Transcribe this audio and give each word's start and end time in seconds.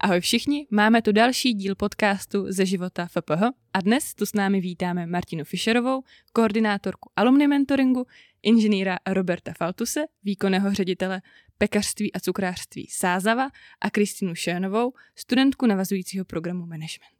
Ahoj 0.00 0.20
všichni, 0.20 0.66
máme 0.70 1.02
tu 1.02 1.12
další 1.12 1.52
díl 1.52 1.74
podcastu 1.74 2.46
ze 2.48 2.66
života 2.66 3.06
FPH 3.06 3.42
a 3.72 3.80
dnes 3.80 4.14
tu 4.14 4.26
s 4.26 4.32
námi 4.32 4.60
vítáme 4.60 5.06
Martinu 5.06 5.44
Fischerovou, 5.44 6.02
koordinátorku 6.32 7.10
alumni 7.16 7.46
mentoringu, 7.46 8.06
inženýra 8.42 8.98
Roberta 9.06 9.52
Faltuse, 9.58 10.04
výkonného 10.24 10.74
ředitele 10.74 11.22
pekařství 11.58 12.12
a 12.12 12.20
cukrářství 12.20 12.86
Sázava 12.90 13.48
a 13.80 13.90
Kristinu 13.90 14.34
Šénovou, 14.34 14.92
studentku 15.14 15.66
navazujícího 15.66 16.24
programu 16.24 16.66
Management. 16.66 17.16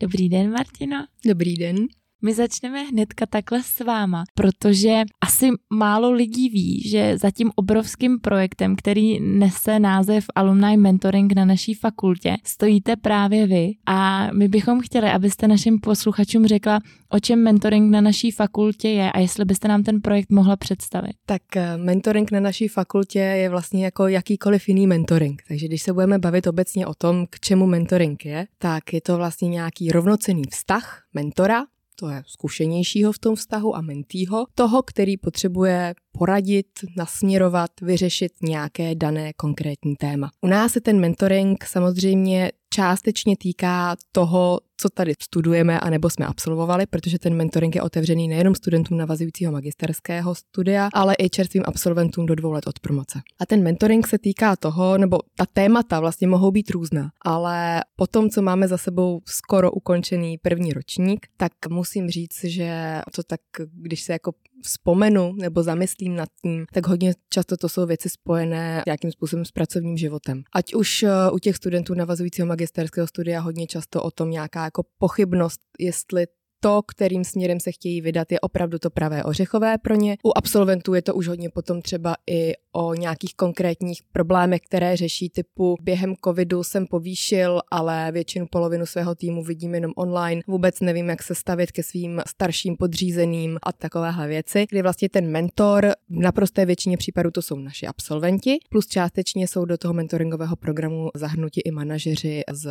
Dobrý 0.00 0.28
den, 0.28 0.50
Martino. 0.50 1.06
Dobrý 1.26 1.54
den. 1.54 1.76
My 2.22 2.34
začneme 2.34 2.82
hnedka 2.82 3.26
takhle 3.26 3.62
s 3.62 3.80
váma, 3.80 4.24
protože 4.34 5.02
asi 5.20 5.48
málo 5.70 6.10
lidí 6.10 6.48
ví, 6.48 6.88
že 6.88 7.18
za 7.18 7.30
tím 7.30 7.50
obrovským 7.56 8.20
projektem, 8.20 8.76
který 8.76 9.20
nese 9.20 9.78
název 9.78 10.24
Alumni 10.34 10.76
Mentoring 10.76 11.32
na 11.32 11.44
naší 11.44 11.74
fakultě, 11.74 12.36
stojíte 12.44 12.96
právě 12.96 13.46
vy 13.46 13.70
a 13.86 14.28
my 14.32 14.48
bychom 14.48 14.80
chtěli, 14.80 15.10
abyste 15.10 15.48
našim 15.48 15.80
posluchačům 15.80 16.46
řekla, 16.46 16.80
o 17.08 17.20
čem 17.20 17.42
mentoring 17.42 17.90
na 17.90 18.00
naší 18.00 18.30
fakultě 18.30 18.88
je 18.88 19.12
a 19.12 19.18
jestli 19.18 19.44
byste 19.44 19.68
nám 19.68 19.82
ten 19.82 20.00
projekt 20.00 20.30
mohla 20.30 20.56
představit. 20.56 21.12
Tak 21.26 21.42
eh, 21.56 21.76
mentoring 21.76 22.30
na 22.30 22.40
naší 22.40 22.68
fakultě 22.68 23.18
je 23.18 23.48
vlastně 23.48 23.84
jako 23.84 24.08
jakýkoliv 24.08 24.68
jiný 24.68 24.86
mentoring. 24.86 25.42
Takže 25.48 25.66
když 25.66 25.82
se 25.82 25.92
budeme 25.92 26.18
bavit 26.18 26.46
obecně 26.46 26.86
o 26.86 26.94
tom, 26.94 27.26
k 27.30 27.40
čemu 27.40 27.66
mentoring 27.66 28.24
je, 28.24 28.46
tak 28.58 28.92
je 28.92 29.00
to 29.00 29.16
vlastně 29.16 29.48
nějaký 29.48 29.90
rovnocený 29.90 30.42
vztah 30.50 31.02
mentora 31.14 31.64
to 32.00 32.08
je 32.08 32.22
zkušenějšího 32.26 33.12
v 33.12 33.18
tom 33.18 33.34
vztahu 33.36 33.76
a 33.76 33.80
mentýho, 33.80 34.46
toho, 34.54 34.82
který 34.82 35.16
potřebuje 35.16 35.94
poradit, 36.12 36.66
nasměrovat, 36.96 37.70
vyřešit 37.82 38.32
nějaké 38.42 38.94
dané 38.94 39.32
konkrétní 39.32 39.96
téma. 39.96 40.30
U 40.40 40.46
nás 40.46 40.72
se 40.72 40.80
ten 40.80 41.00
mentoring 41.00 41.64
samozřejmě 41.64 42.50
částečně 42.74 43.36
týká 43.36 43.96
toho, 44.12 44.60
co 44.76 44.88
tady 44.88 45.14
studujeme 45.22 45.80
a 45.80 45.90
nebo 45.90 46.10
jsme 46.10 46.26
absolvovali, 46.26 46.86
protože 46.86 47.18
ten 47.18 47.34
mentoring 47.34 47.74
je 47.74 47.82
otevřený 47.82 48.28
nejenom 48.28 48.54
studentům 48.54 48.98
navazujícího 48.98 49.52
magisterského 49.52 50.34
studia, 50.34 50.88
ale 50.94 51.14
i 51.18 51.30
čerstvým 51.30 51.62
absolventům 51.66 52.26
do 52.26 52.34
dvou 52.34 52.52
let 52.52 52.66
od 52.66 52.80
promoce. 52.80 53.20
A 53.40 53.46
ten 53.46 53.62
mentoring 53.62 54.06
se 54.06 54.18
týká 54.18 54.56
toho, 54.56 54.98
nebo 54.98 55.18
ta 55.36 55.46
témata 55.52 56.00
vlastně 56.00 56.28
mohou 56.28 56.50
být 56.50 56.70
různá, 56.70 57.10
ale 57.24 57.80
po 57.96 58.06
tom, 58.06 58.30
co 58.30 58.42
máme 58.42 58.68
za 58.68 58.78
sebou 58.78 59.20
skoro 59.26 59.72
ukončený 59.72 60.38
první 60.38 60.72
ročník, 60.72 61.26
tak 61.36 61.52
musím 61.68 62.10
říct, 62.10 62.44
že 62.44 63.00
to 63.14 63.22
tak, 63.22 63.40
když 63.72 64.02
se 64.02 64.12
jako 64.12 64.32
vzpomenu 64.62 65.32
nebo 65.32 65.62
zamyslím 65.62 66.16
nad 66.16 66.28
tím, 66.42 66.66
tak 66.72 66.86
hodně 66.86 67.14
často 67.28 67.56
to 67.56 67.68
jsou 67.68 67.86
věci 67.86 68.08
spojené 68.08 68.82
nějakým 68.86 69.12
způsobem 69.12 69.44
s 69.44 69.50
pracovním 69.50 69.96
životem. 69.96 70.42
Ať 70.54 70.74
už 70.74 71.02
eh, 71.02 71.10
u 71.32 71.38
těch 71.38 71.56
studentů 71.56 71.94
navazujícího 71.94 72.46
magisterského 72.46 73.06
studia 73.06 73.40
hodně 73.40 73.66
často 73.66 74.02
o 74.02 74.10
tom 74.10 74.30
nějaká 74.30 74.64
jako 74.64 74.82
pochybnost, 74.98 75.60
jestli 75.78 76.26
to, 76.60 76.82
kterým 76.82 77.24
směrem 77.24 77.60
se 77.60 77.72
chtějí 77.72 78.00
vydat, 78.00 78.32
je 78.32 78.40
opravdu 78.40 78.78
to 78.78 78.90
pravé 78.90 79.24
ořechové 79.24 79.78
pro 79.78 79.94
ně. 79.94 80.16
U 80.24 80.30
absolventů 80.36 80.94
je 80.94 81.02
to 81.02 81.14
už 81.14 81.28
hodně 81.28 81.50
potom 81.50 81.82
třeba 81.82 82.14
i 82.30 82.52
o 82.72 82.94
nějakých 82.94 83.34
konkrétních 83.34 84.02
problémech, 84.12 84.60
které 84.60 84.96
řeší 84.96 85.30
typu 85.30 85.76
během 85.82 86.14
covidu 86.24 86.64
jsem 86.64 86.86
povýšil, 86.86 87.60
ale 87.70 88.12
většinu 88.12 88.46
polovinu 88.50 88.86
svého 88.86 89.14
týmu 89.14 89.44
vidím 89.44 89.74
jenom 89.74 89.92
online, 89.96 90.42
vůbec 90.46 90.80
nevím, 90.80 91.08
jak 91.08 91.22
se 91.22 91.34
stavit 91.34 91.72
ke 91.72 91.82
svým 91.82 92.22
starším 92.26 92.76
podřízeným 92.76 93.58
a 93.62 93.72
takovéhle 93.72 94.28
věci, 94.28 94.66
kdy 94.70 94.82
vlastně 94.82 95.08
ten 95.08 95.30
mentor 95.30 95.92
v 96.08 96.18
naprosté 96.18 96.66
většině 96.66 96.96
případů 96.96 97.30
to 97.30 97.42
jsou 97.42 97.56
naši 97.56 97.86
absolventi, 97.86 98.58
plus 98.70 98.86
částečně 98.86 99.48
jsou 99.48 99.64
do 99.64 99.78
toho 99.78 99.94
mentoringového 99.94 100.56
programu 100.56 101.08
zahrnuti 101.14 101.60
i 101.60 101.70
manažeři 101.70 102.42
z 102.52 102.70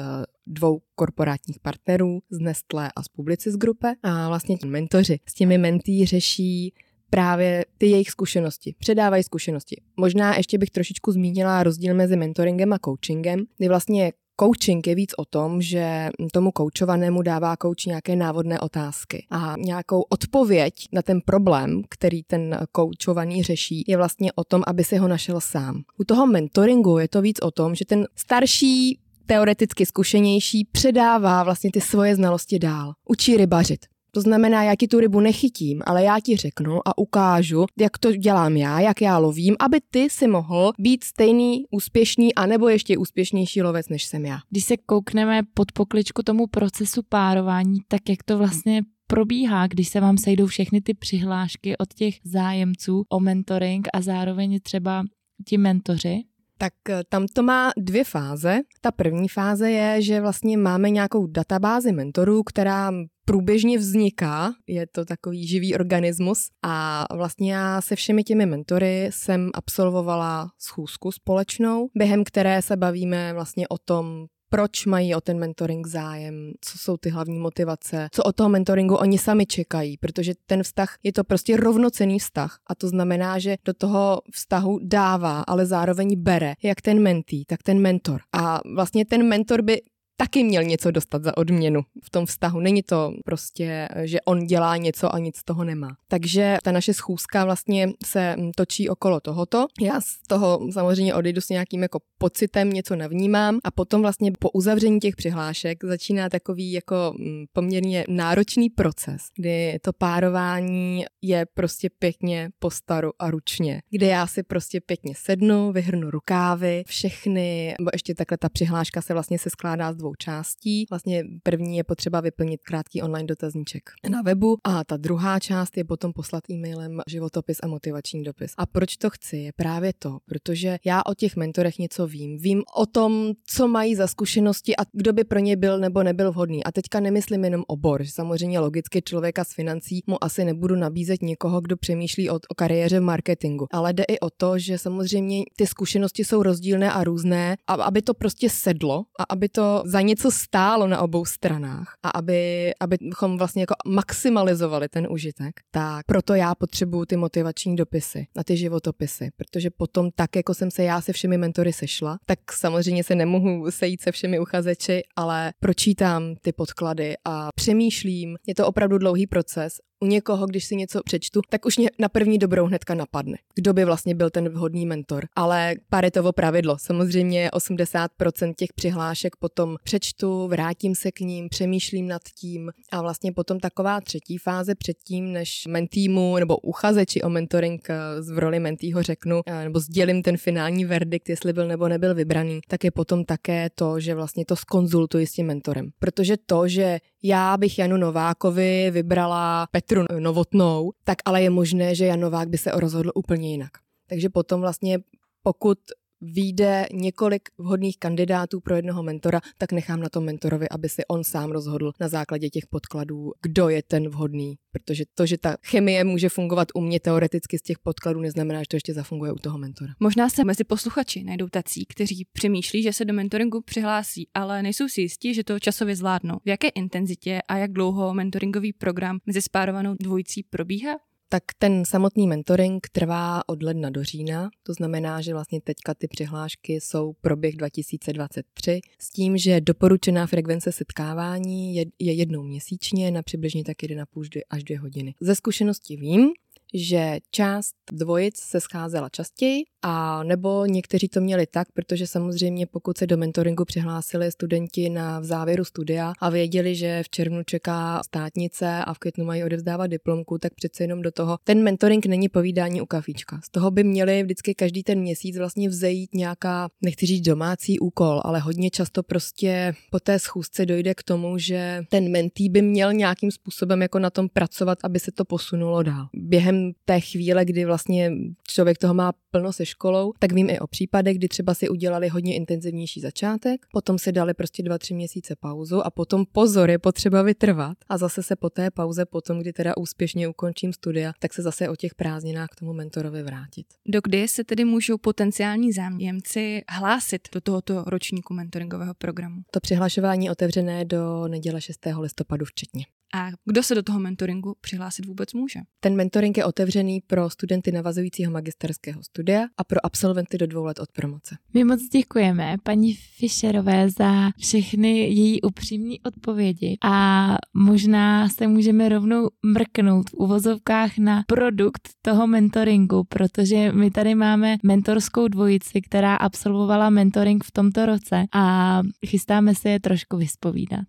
dvou 0.50 0.82
korporátních 0.96 1.60
partnerů, 1.60 2.20
z 2.30 2.40
Nestlé 2.40 2.92
a 2.96 3.04
z 3.04 3.08
Publicis 3.08 3.56
Grupe 3.56 3.94
a 4.04 4.28
vlastně 4.28 4.58
ti 4.58 4.68
mentoři 4.68 5.20
s 5.26 5.34
těmi 5.34 5.58
mentý 5.58 6.06
řeší 6.06 6.74
právě 7.10 7.66
ty 7.78 7.88
jejich 7.88 8.10
zkušenosti, 8.10 8.76
předávají 8.80 9.24
zkušenosti. 9.24 9.82
Možná 9.98 10.38
ještě 10.38 10.58
bych 10.58 10.70
trošičku 10.70 11.12
zmínila 11.12 11.64
rozdíl 11.64 11.96
mezi 11.96 12.16
mentoringem 12.16 12.74
a 12.74 12.80
coachingem, 12.86 13.44
kdy 13.58 13.68
vlastně 13.68 14.12
Coaching 14.40 14.88
je 14.88 14.96
víc 14.96 15.12
o 15.18 15.26
tom, 15.26 15.62
že 15.62 16.10
tomu 16.34 16.52
koučovanému 16.52 17.22
dává 17.22 17.58
kouč 17.58 17.86
nějaké 17.86 18.16
návodné 18.16 18.60
otázky 18.60 19.26
a 19.30 19.56
nějakou 19.58 20.02
odpověď 20.02 20.74
na 20.92 21.02
ten 21.02 21.22
problém, 21.22 21.82
který 21.90 22.24
ten 22.24 22.60
koučovaný 22.72 23.44
řeší, 23.44 23.84
je 23.88 23.98
vlastně 23.98 24.34
o 24.34 24.44
tom, 24.44 24.64
aby 24.68 24.84
si 24.84 24.98
ho 24.98 25.08
našel 25.08 25.42
sám. 25.42 25.84
U 25.98 26.04
toho 26.04 26.28
mentoringu 26.28 26.98
je 26.98 27.08
to 27.08 27.22
víc 27.22 27.40
o 27.42 27.52
tom, 27.52 27.76
že 27.76 27.86
ten 27.86 28.08
starší 28.16 29.00
teoreticky 29.30 29.86
zkušenější 29.86 30.66
předává 30.72 31.44
vlastně 31.44 31.72
ty 31.74 31.82
svoje 31.82 32.16
znalosti 32.16 32.60
dál. 32.60 32.94
Učí 33.10 33.38
rybařit. 33.38 33.86
To 34.12 34.22
znamená, 34.22 34.64
já 34.64 34.76
ti 34.76 34.88
tu 34.88 35.00
rybu 35.00 35.20
nechytím, 35.20 35.82
ale 35.86 36.04
já 36.04 36.20
ti 36.20 36.38
řeknu 36.38 36.88
a 36.88 36.98
ukážu, 36.98 37.66
jak 37.80 37.98
to 37.98 38.12
dělám 38.12 38.58
já, 38.58 38.80
jak 38.80 39.02
já 39.02 39.18
lovím, 39.18 39.56
aby 39.60 39.80
ty 39.92 40.10
si 40.10 40.28
mohl 40.28 40.72
být 40.80 41.04
stejný, 41.04 41.66
úspěšný 41.72 42.36
a 42.36 42.46
nebo 42.46 42.70
ještě 42.70 42.98
úspěšnější 42.98 43.62
lovec, 43.62 43.90
než 43.90 44.06
jsem 44.06 44.26
já. 44.26 44.40
Když 44.50 44.66
se 44.66 44.78
koukneme 44.78 45.42
pod 45.54 45.72
pokličku 45.72 46.24
tomu 46.24 46.48
procesu 46.48 47.02
párování, 47.10 47.78
tak 47.88 48.10
jak 48.10 48.24
to 48.24 48.38
vlastně 48.38 48.82
probíhá, 49.08 49.68
když 49.68 49.90
se 49.90 50.00
vám 50.00 50.18
sejdou 50.18 50.46
všechny 50.46 50.82
ty 50.82 50.94
přihlášky 50.94 51.78
od 51.78 51.94
těch 51.94 52.16
zájemců 52.24 53.04
o 53.10 53.20
mentoring 53.20 53.88
a 53.94 54.02
zároveň 54.02 54.60
třeba 54.64 55.04
ti 55.46 55.58
mentoři? 55.58 56.24
Tak 56.62 56.74
eh, 56.90 57.04
tam 57.10 57.26
to 57.34 57.44
má 57.44 57.72
dvě 57.78 58.04
fáze. 58.04 58.60
Ta 58.82 58.92
první 58.92 59.28
fáze 59.28 59.72
je, 59.72 60.02
že 60.02 60.22
vlastně 60.22 60.58
máme 60.58 60.90
nějakou 60.90 61.28
databázi 61.28 61.92
mentorů, 61.92 62.44
která 62.44 62.92
průběžně 63.26 63.78
vzniká, 63.78 64.54
je 64.68 64.88
to 64.88 65.06
takový 65.06 65.48
živý 65.48 65.76
organismus 65.76 66.48
a 66.66 67.06
vlastně 67.16 67.54
já 67.54 67.82
se 67.82 67.96
všemi 67.96 68.24
těmi 68.24 68.46
mentory 68.46 69.10
jsem 69.14 69.50
absolvovala 69.54 70.48
schůzku 70.58 71.12
společnou, 71.12 71.88
během 71.98 72.24
které 72.24 72.62
se 72.62 72.78
bavíme 72.78 73.34
vlastně 73.34 73.68
o 73.68 73.78
tom, 73.78 74.26
proč 74.50 74.86
mají 74.86 75.16
o 75.16 75.22
ten 75.22 75.40
mentoring 75.40 75.88
zájem, 75.88 76.52
co 76.62 76.78
jsou 76.78 76.98
ty 76.98 77.10
hlavní 77.10 77.40
motivace, 77.40 78.08
co 78.12 78.24
od 78.24 78.36
toho 78.36 78.50
mentoringu 78.50 78.96
oni 78.96 79.18
sami 79.18 79.46
čekají, 79.46 79.98
protože 79.98 80.34
ten 80.46 80.64
vztah 80.64 80.98
je 81.04 81.14
to 81.14 81.24
prostě 81.24 81.58
rovnocený 81.58 82.20
vztah. 82.20 82.58
A 82.68 82.76
to 82.76 82.88
znamená, 82.88 83.40
že 83.40 83.58
do 83.66 83.74
toho 83.74 84.22
vztahu 84.32 84.80
dává, 84.84 85.42
ale 85.48 85.66
zároveň 85.66 86.20
bere 86.20 86.54
jak 86.64 86.82
ten 86.82 87.00
mentý, 87.00 87.46
tak 87.46 87.64
ten 87.64 87.80
mentor. 87.80 88.22
A 88.34 88.60
vlastně 88.76 89.06
ten 89.06 89.28
mentor 89.28 89.62
by 89.62 89.82
taky 90.20 90.44
měl 90.44 90.64
něco 90.64 90.92
dostat 90.92 91.24
za 91.24 91.38
odměnu 91.38 91.82
v 92.04 92.10
tom 92.10 92.26
vztahu. 92.26 92.60
Není 92.60 92.84
to 92.84 93.14
prostě, 93.26 93.88
že 94.04 94.22
on 94.22 94.48
dělá 94.48 94.78
něco 94.78 95.16
a 95.16 95.20
nic 95.20 95.38
z 95.38 95.44
toho 95.44 95.64
nemá. 95.64 95.90
Takže 96.08 96.58
ta 96.64 96.72
naše 96.72 96.94
schůzka 96.94 97.46
vlastně 97.46 97.90
se 98.06 98.36
točí 98.56 98.90
okolo 98.90 99.20
tohoto. 99.20 99.66
Já 99.82 100.02
z 100.02 100.28
toho 100.28 100.60
samozřejmě 100.72 101.16
odejdu 101.16 101.42
s 101.42 101.50
nějakým 101.50 101.82
jako 101.82 102.00
pocitem, 102.18 102.70
něco 102.70 102.96
navnímám 102.96 103.60
a 103.64 103.72
potom 103.72 104.02
vlastně 104.02 104.32
po 104.40 104.50
uzavření 104.50 105.00
těch 105.00 105.16
přihlášek 105.16 105.84
začíná 105.84 106.30
takový 106.30 106.72
jako 106.72 107.14
mm, 107.18 107.46
poměrně 107.54 108.06
náročný 108.08 108.70
proces, 108.70 109.22
kdy 109.36 109.80
to 109.82 109.94
párování 109.94 111.06
je 111.22 111.46
prostě 111.54 111.90
pěkně 112.00 112.50
po 112.60 112.72
staru 112.72 113.12
a 113.20 113.32
ručně, 113.32 113.82
kde 113.90 114.08
já 114.08 114.28
si 114.28 114.44
prostě 114.44 114.82
pěkně 114.82 115.14
sednu, 115.18 115.72
vyhrnu 115.72 116.12
rukávy, 116.12 116.84
všechny, 116.88 117.76
nebo 117.80 117.90
ještě 117.94 118.16
takhle 118.16 118.38
ta 118.38 118.50
přihláška 118.50 119.02
se 119.02 119.14
vlastně 119.14 119.40
se 119.40 119.50
skládá 119.50 119.94
z 119.94 119.96
dvou 119.96 120.09
částí. 120.18 120.86
Vlastně 120.90 121.24
první 121.44 121.78
je 121.78 121.84
potřeba 121.84 122.22
vyplnit 122.22 122.62
krátký 122.62 123.02
online 123.02 123.28
dotazníček 123.28 123.90
na 124.10 124.22
webu 124.22 124.58
a 124.64 124.84
ta 124.84 124.98
druhá 124.98 125.40
část 125.40 125.78
je 125.78 125.84
potom 125.84 126.14
poslat 126.14 126.44
e-mailem 126.50 127.02
životopis 127.08 127.58
a 127.64 127.68
motivační 127.68 128.24
dopis. 128.24 128.54
A 128.58 128.66
proč 128.66 128.98
to 128.98 129.10
chci? 129.10 129.38
Je 129.38 129.52
právě 129.56 129.94
to, 130.00 130.18
protože 130.26 130.78
já 130.86 131.02
o 131.06 131.14
těch 131.14 131.36
mentorech 131.36 131.80
něco 131.80 132.08
vím. 132.08 132.38
Vím 132.38 132.64
o 132.76 132.86
tom, 132.86 133.32
co 133.46 133.68
mají 133.68 133.96
za 133.96 134.08
zkušenosti 134.08 134.76
a 134.76 134.82
kdo 134.94 135.14
by 135.14 135.24
pro 135.24 135.40
ně 135.40 135.56
byl 135.56 135.80
nebo 135.80 136.04
nebyl 136.04 136.32
vhodný. 136.32 136.64
A 136.64 136.72
teďka 136.72 137.00
nemyslím 137.00 137.44
jenom 137.44 137.64
obor, 137.68 138.06
samozřejmě 138.06 138.60
logicky 138.60 139.02
člověka 139.02 139.44
s 139.44 139.54
financí 139.54 140.02
mu 140.08 140.24
asi 140.24 140.46
nebudu 140.46 140.76
nabízet 140.76 141.22
někoho, 141.22 141.62
kdo 141.62 141.78
přemýšlí 141.78 142.30
o, 142.30 142.36
o 142.36 142.56
kariéře 142.56 143.00
v 143.00 143.04
marketingu. 143.04 143.68
Ale 143.72 143.94
jde 143.94 144.04
i 144.04 144.20
o 144.20 144.30
to, 144.30 144.60
že 144.60 144.78
samozřejmě 144.78 145.44
ty 145.56 145.68
zkušenosti 145.68 146.24
jsou 146.24 146.44
rozdílné 146.44 146.92
a 146.92 147.04
různé, 147.04 147.58
a 147.68 147.74
aby 147.74 148.02
to 148.02 148.14
prostě 148.14 148.50
sedlo 148.50 149.04
a 149.20 149.24
aby 149.30 149.50
to 149.50 149.84
za 149.86 149.99
něco 150.02 150.32
stálo 150.32 150.88
na 150.88 151.02
obou 151.02 151.26
stranách 151.26 151.94
a 152.04 152.10
aby, 152.10 152.72
abychom 152.80 153.38
vlastně 153.38 153.62
jako 153.62 153.76
maximalizovali 153.88 154.90
ten 154.90 155.08
užitek, 155.10 155.60
tak 155.72 156.06
proto 156.06 156.36
já 156.36 156.56
potřebuju 156.56 157.06
ty 157.06 157.18
motivační 157.18 157.76
dopisy 157.76 158.28
a 158.38 158.44
ty 158.44 158.58
životopisy, 158.58 159.30
protože 159.38 159.70
potom 159.70 160.10
tak, 160.16 160.36
jako 160.36 160.54
jsem 160.54 160.72
se 160.72 160.84
já 160.84 161.02
se 161.02 161.14
všemi 161.14 161.38
mentory 161.38 161.74
sešla, 161.74 162.18
tak 162.26 162.40
samozřejmě 162.52 163.04
se 163.04 163.16
nemohu 163.16 163.72
sejít 163.72 164.02
se 164.02 164.12
všemi 164.12 164.40
uchazeči, 164.40 165.02
ale 165.16 165.54
pročítám 165.60 166.36
ty 166.42 166.52
podklady 166.52 167.16
a 167.26 167.50
přemýšlím. 167.56 168.38
Je 168.48 168.56
to 168.56 168.68
opravdu 168.68 168.98
dlouhý 168.98 169.28
proces 169.28 169.74
u 170.00 170.06
někoho, 170.06 170.46
když 170.46 170.66
si 170.66 170.76
něco 170.76 171.02
přečtu, 171.04 171.42
tak 171.50 171.66
už 171.66 171.78
mě 171.78 171.90
na 172.00 172.10
první 172.10 172.38
dobrou 172.38 172.66
hnedka 172.66 172.94
napadne, 172.94 173.38
kdo 173.56 173.74
by 173.74 173.86
vlastně 173.86 174.16
byl 174.16 174.30
ten 174.30 174.50
vhodný 174.50 174.86
mentor. 174.86 175.26
Ale 175.36 175.76
paretovo 175.90 176.32
pravidlo, 176.32 176.78
samozřejmě 176.80 177.50
80% 177.54 178.54
těch 178.54 178.74
přihlášek 178.74 179.36
potom 179.36 179.76
přečtu, 179.84 180.48
vrátím 180.48 180.96
se 180.96 181.12
k 181.12 181.20
ním, 181.20 181.50
přemýšlím 181.50 182.08
nad 182.08 182.22
tím 182.40 182.72
a 182.92 183.02
vlastně 183.02 183.32
potom 183.32 183.60
taková 183.60 184.02
třetí 184.02 184.38
fáze 184.38 184.76
předtím, 184.76 185.34
než 185.34 185.64
mentýmu 185.68 186.38
nebo 186.40 186.58
uchazeči 186.58 187.22
o 187.22 187.30
mentoring 187.30 187.88
v 188.22 188.38
eh, 188.38 188.40
roli 188.40 188.60
mentýho 188.60 189.04
řeknu, 189.04 189.42
eh, 189.46 189.64
nebo 189.64 189.80
sdělím 189.80 190.24
ten 190.24 190.38
finální 190.38 190.86
verdikt, 190.86 191.30
jestli 191.30 191.54
byl 191.54 191.68
nebo 191.68 191.88
nebyl 191.88 192.16
vybraný, 192.16 192.60
tak 192.68 192.84
je 192.84 192.92
potom 192.92 193.26
také 193.26 193.70
to, 193.76 194.00
že 194.00 194.16
vlastně 194.16 194.46
to 194.46 194.56
skonzultuji 194.56 195.28
s 195.28 195.32
tím 195.32 195.48
mentorem. 195.48 195.90
Protože 196.00 196.38
to, 196.46 196.68
že 196.68 197.00
já 197.24 197.58
bych 197.58 197.80
Janu 197.80 197.98
Novákovi 197.98 198.92
vybrala 198.92 199.68
Petru 199.90 200.06
Novotnou, 200.20 200.92
tak 201.04 201.18
ale 201.26 201.42
je 201.42 201.50
možné, 201.50 201.96
že 201.96 202.06
Jan 202.06 202.20
Novák 202.20 202.50
by 202.50 202.58
se 202.58 202.72
rozhodl 202.74 203.12
úplně 203.16 203.52
jinak. 203.52 203.72
Takže 204.10 204.30
potom 204.30 204.62
vlastně 204.62 205.00
pokud 205.44 205.78
vyjde 206.22 206.88
několik 206.94 207.50
vhodných 207.58 207.98
kandidátů 208.00 208.60
pro 208.60 208.76
jednoho 208.76 209.04
mentora, 209.04 209.42
tak 209.58 209.72
nechám 209.72 210.00
na 210.00 210.10
tom 210.10 210.24
mentorovi, 210.24 210.70
aby 210.70 210.90
si 210.90 211.06
on 211.06 211.24
sám 211.24 211.52
rozhodl 211.52 211.92
na 212.00 212.08
základě 212.08 212.50
těch 212.50 212.68
podkladů, 212.68 213.32
kdo 213.42 213.70
je 213.70 213.84
ten 213.84 214.10
vhodný. 214.10 214.56
Protože 214.72 215.04
to, 215.16 215.26
že 215.26 215.38
ta 215.38 215.56
chemie 215.66 216.04
může 216.04 216.30
fungovat 216.30 216.68
u 216.76 216.82
mě 216.82 217.00
teoreticky 217.00 217.60
z 217.60 217.62
těch 217.62 217.80
podkladů, 217.80 218.20
neznamená, 218.20 218.60
že 218.60 218.68
to 218.70 218.76
ještě 218.76 218.94
zafunguje 218.94 219.32
u 219.32 219.36
toho 219.36 219.58
mentora. 219.58 219.94
Možná 220.00 220.30
se 220.30 220.44
mezi 220.44 220.64
posluchači 220.64 221.24
najdou 221.24 221.48
tací, 221.50 221.86
kteří 221.86 222.26
přemýšlí, 222.34 222.84
že 222.84 222.94
se 222.94 223.06
do 223.06 223.14
mentoringu 223.14 223.62
přihlásí, 223.62 224.28
ale 224.34 224.64
nejsou 224.64 224.88
si 224.88 225.02
jistí, 225.02 225.34
že 225.34 225.44
to 225.44 225.60
časově 225.60 225.96
zvládnou. 225.96 226.36
V 226.46 226.50
jaké 226.50 226.68
intenzitě 226.68 227.42
a 227.48 227.58
jak 227.58 227.72
dlouho 227.72 228.14
mentoringový 228.14 228.74
program 228.74 229.20
mezi 229.26 229.42
spárovanou 229.42 229.96
dvojicí 230.00 230.44
probíhá? 230.44 231.09
Tak 231.30 231.44
ten 231.58 231.86
samotný 231.86 232.28
mentoring 232.28 232.88
trvá 232.92 233.50
od 233.50 233.64
ledna 233.64 233.90
do 233.90 234.04
října, 234.04 234.50
to 234.64 234.74
znamená, 234.74 235.22
že 235.22 235.34
vlastně 235.34 235.62
teďka 235.62 235.94
ty 235.94 236.08
přihlášky 236.08 236.74
jsou 236.74 237.14
proběh 237.22 237.56
2023 237.56 238.80
s 239.02 239.10
tím, 239.10 239.38
že 239.38 239.62
doporučená 239.62 240.28
frekvence 240.28 240.72
setkávání 240.72 241.76
je, 241.76 241.86
je 242.00 242.14
jednou 242.14 242.44
měsíčně 242.44 243.12
na 243.12 243.22
přibližně 243.22 243.64
tak 243.64 243.78
1,5 243.78 244.42
až 244.50 244.64
2 244.64 244.80
hodiny. 244.80 245.14
Ze 245.22 245.36
zkušenosti 245.36 245.96
vím, 245.98 246.30
že 246.74 247.18
část 247.32 247.76
dvojic 247.92 248.38
se 248.38 248.60
scházela 248.60 249.10
častěji, 249.10 249.64
a 249.82 250.24
nebo 250.24 250.66
někteří 250.66 251.08
to 251.08 251.22
měli 251.22 251.48
tak, 251.48 251.68
protože 251.72 252.08
samozřejmě 252.08 252.66
pokud 252.66 252.98
se 252.98 253.08
do 253.08 253.18
mentoringu 253.18 253.66
přihlásili 253.66 254.32
studenti 254.32 254.90
na 254.90 255.20
v 255.20 255.24
závěru 255.24 255.66
studia 255.66 256.14
a 256.20 256.30
věděli, 256.30 256.76
že 256.76 257.04
v 257.04 257.10
červnu 257.10 257.44
čeká 257.44 258.02
státnice 258.06 258.84
a 258.86 258.94
v 258.94 259.00
květnu 259.00 259.26
mají 259.26 259.44
odevzdávat 259.44 259.88
diplomku, 259.88 260.38
tak 260.38 260.54
přece 260.54 260.84
jenom 260.84 261.02
do 261.02 261.12
toho 261.12 261.38
ten 261.44 261.64
mentoring 261.64 262.06
není 262.06 262.30
povídání 262.30 262.82
u 262.82 262.86
kafíčka. 262.86 263.40
Z 263.44 263.50
toho 263.50 263.72
by 263.72 263.84
měli 263.84 264.24
vždycky 264.24 264.56
každý 264.56 264.84
ten 264.84 265.00
měsíc 265.00 265.38
vlastně 265.38 265.70
vzejít 265.70 266.16
nějaká, 266.16 266.70
nechci 266.82 267.06
říct 267.06 267.26
domácí 267.26 267.80
úkol, 267.80 268.22
ale 268.24 268.40
hodně 268.40 268.70
často 268.70 269.04
prostě 269.04 269.74
po 269.92 270.00
té 270.00 270.20
schůzce 270.20 270.66
dojde 270.66 270.94
k 270.96 271.04
tomu, 271.04 271.38
že 271.38 271.84
ten 271.90 272.12
mentý 272.12 272.50
by 272.50 272.62
měl 272.62 272.94
nějakým 272.94 273.32
způsobem 273.32 273.82
jako 273.82 274.00
na 274.00 274.10
tom 274.10 274.30
pracovat, 274.30 274.78
aby 274.84 275.00
se 275.00 275.12
to 275.12 275.26
posunulo 275.26 275.84
dál. 275.84 276.08
Během 276.14 276.59
té 276.86 277.00
chvíle, 277.00 277.46
kdy 277.46 277.66
vlastně 277.66 278.12
člověk 278.48 278.78
toho 278.78 278.94
má 278.94 279.12
plno 279.32 279.54
se 279.54 279.66
školou, 279.66 280.14
tak 280.20 280.32
vím 280.32 280.50
i 280.50 280.60
o 280.60 280.68
případech, 280.68 281.18
kdy 281.18 281.28
třeba 281.28 281.54
si 281.54 281.70
udělali 281.70 282.08
hodně 282.08 282.36
intenzivnější 282.36 283.00
začátek, 283.00 283.66
potom 283.72 283.98
si 283.98 284.12
dali 284.12 284.34
prostě 284.34 284.64
dva, 284.64 284.78
tři 284.78 284.94
měsíce 284.94 285.36
pauzu 285.36 285.86
a 285.86 285.90
potom 285.90 286.26
pozor 286.32 286.70
je 286.70 286.80
potřeba 286.80 287.22
vytrvat 287.22 287.78
a 287.90 287.98
zase 287.98 288.24
se 288.24 288.36
po 288.36 288.50
té 288.50 288.72
pauze, 288.72 289.06
potom, 289.06 289.40
kdy 289.40 289.54
teda 289.54 289.78
úspěšně 289.78 290.28
ukončím 290.28 290.74
studia, 290.74 291.14
tak 291.20 291.34
se 291.34 291.42
zase 291.42 291.70
o 291.70 291.76
těch 291.76 291.96
prázdninách 291.96 292.50
k 292.50 292.56
tomu 292.56 292.74
mentorovi 292.74 293.24
vrátit. 293.24 293.66
Dokdy 293.88 294.28
se 294.28 294.44
tedy 294.44 294.66
můžou 294.66 294.98
potenciální 294.98 295.72
zájemci 295.72 296.62
hlásit 296.70 297.22
do 297.34 297.42
tohoto 297.42 297.84
ročníku 297.88 298.34
mentoringového 298.34 298.94
programu? 298.94 299.42
To 299.52 299.60
přihlašování 299.60 300.30
otevřené 300.30 300.86
do 300.86 301.28
neděle 301.28 301.62
6. 301.62 301.80
listopadu 302.00 302.46
včetně. 302.46 302.86
A 303.16 303.30
kdo 303.46 303.64
se 303.64 303.76
do 303.76 303.84
toho 303.84 304.00
mentoringu 304.00 304.56
přihlásit 304.62 305.06
vůbec 305.06 305.34
může? 305.34 305.60
Ten 305.80 305.96
mentoring 305.96 306.38
je 306.38 306.46
otevřený 306.46 307.02
pro 307.08 307.30
studenty 307.30 307.72
navazujícího 307.72 308.32
magisterského 308.32 309.04
studia 309.04 309.42
a 309.58 309.64
pro 309.64 309.86
absolventy 309.86 310.38
do 310.38 310.48
dvou 310.48 310.64
let 310.64 310.80
od 310.80 310.92
promoce. 310.92 311.36
My 311.54 311.64
moc 311.64 311.82
děkujeme 311.84 312.56
paní 312.64 312.94
Fischerové 312.94 313.90
za 313.90 314.30
všechny 314.38 315.00
její 315.00 315.42
upřímné 315.42 315.96
odpovědi 316.06 316.78
a 316.84 317.36
možná 317.54 318.30
se 318.30 318.48
můžeme 318.48 318.90
rovnou 318.90 319.30
mrknout 319.46 320.10
v 320.10 320.14
uvozovkách 320.14 320.98
na 320.98 321.24
produkt 321.28 321.90
toho 322.02 322.28
mentoringu, 322.28 323.04
protože 323.04 323.72
my 323.72 323.92
tady 323.92 324.16
máme 324.16 324.58
mentorskou 324.64 325.28
dvojici, 325.28 325.82
která 325.82 326.16
absolvovala 326.16 326.90
mentoring 326.90 327.44
v 327.44 327.52
tomto 327.52 327.86
roce 327.86 328.26
a 328.34 328.82
chystáme 329.08 329.56
se 329.56 329.70
je 329.70 329.80
trošku 329.80 330.18
vyspovídat. 330.18 330.82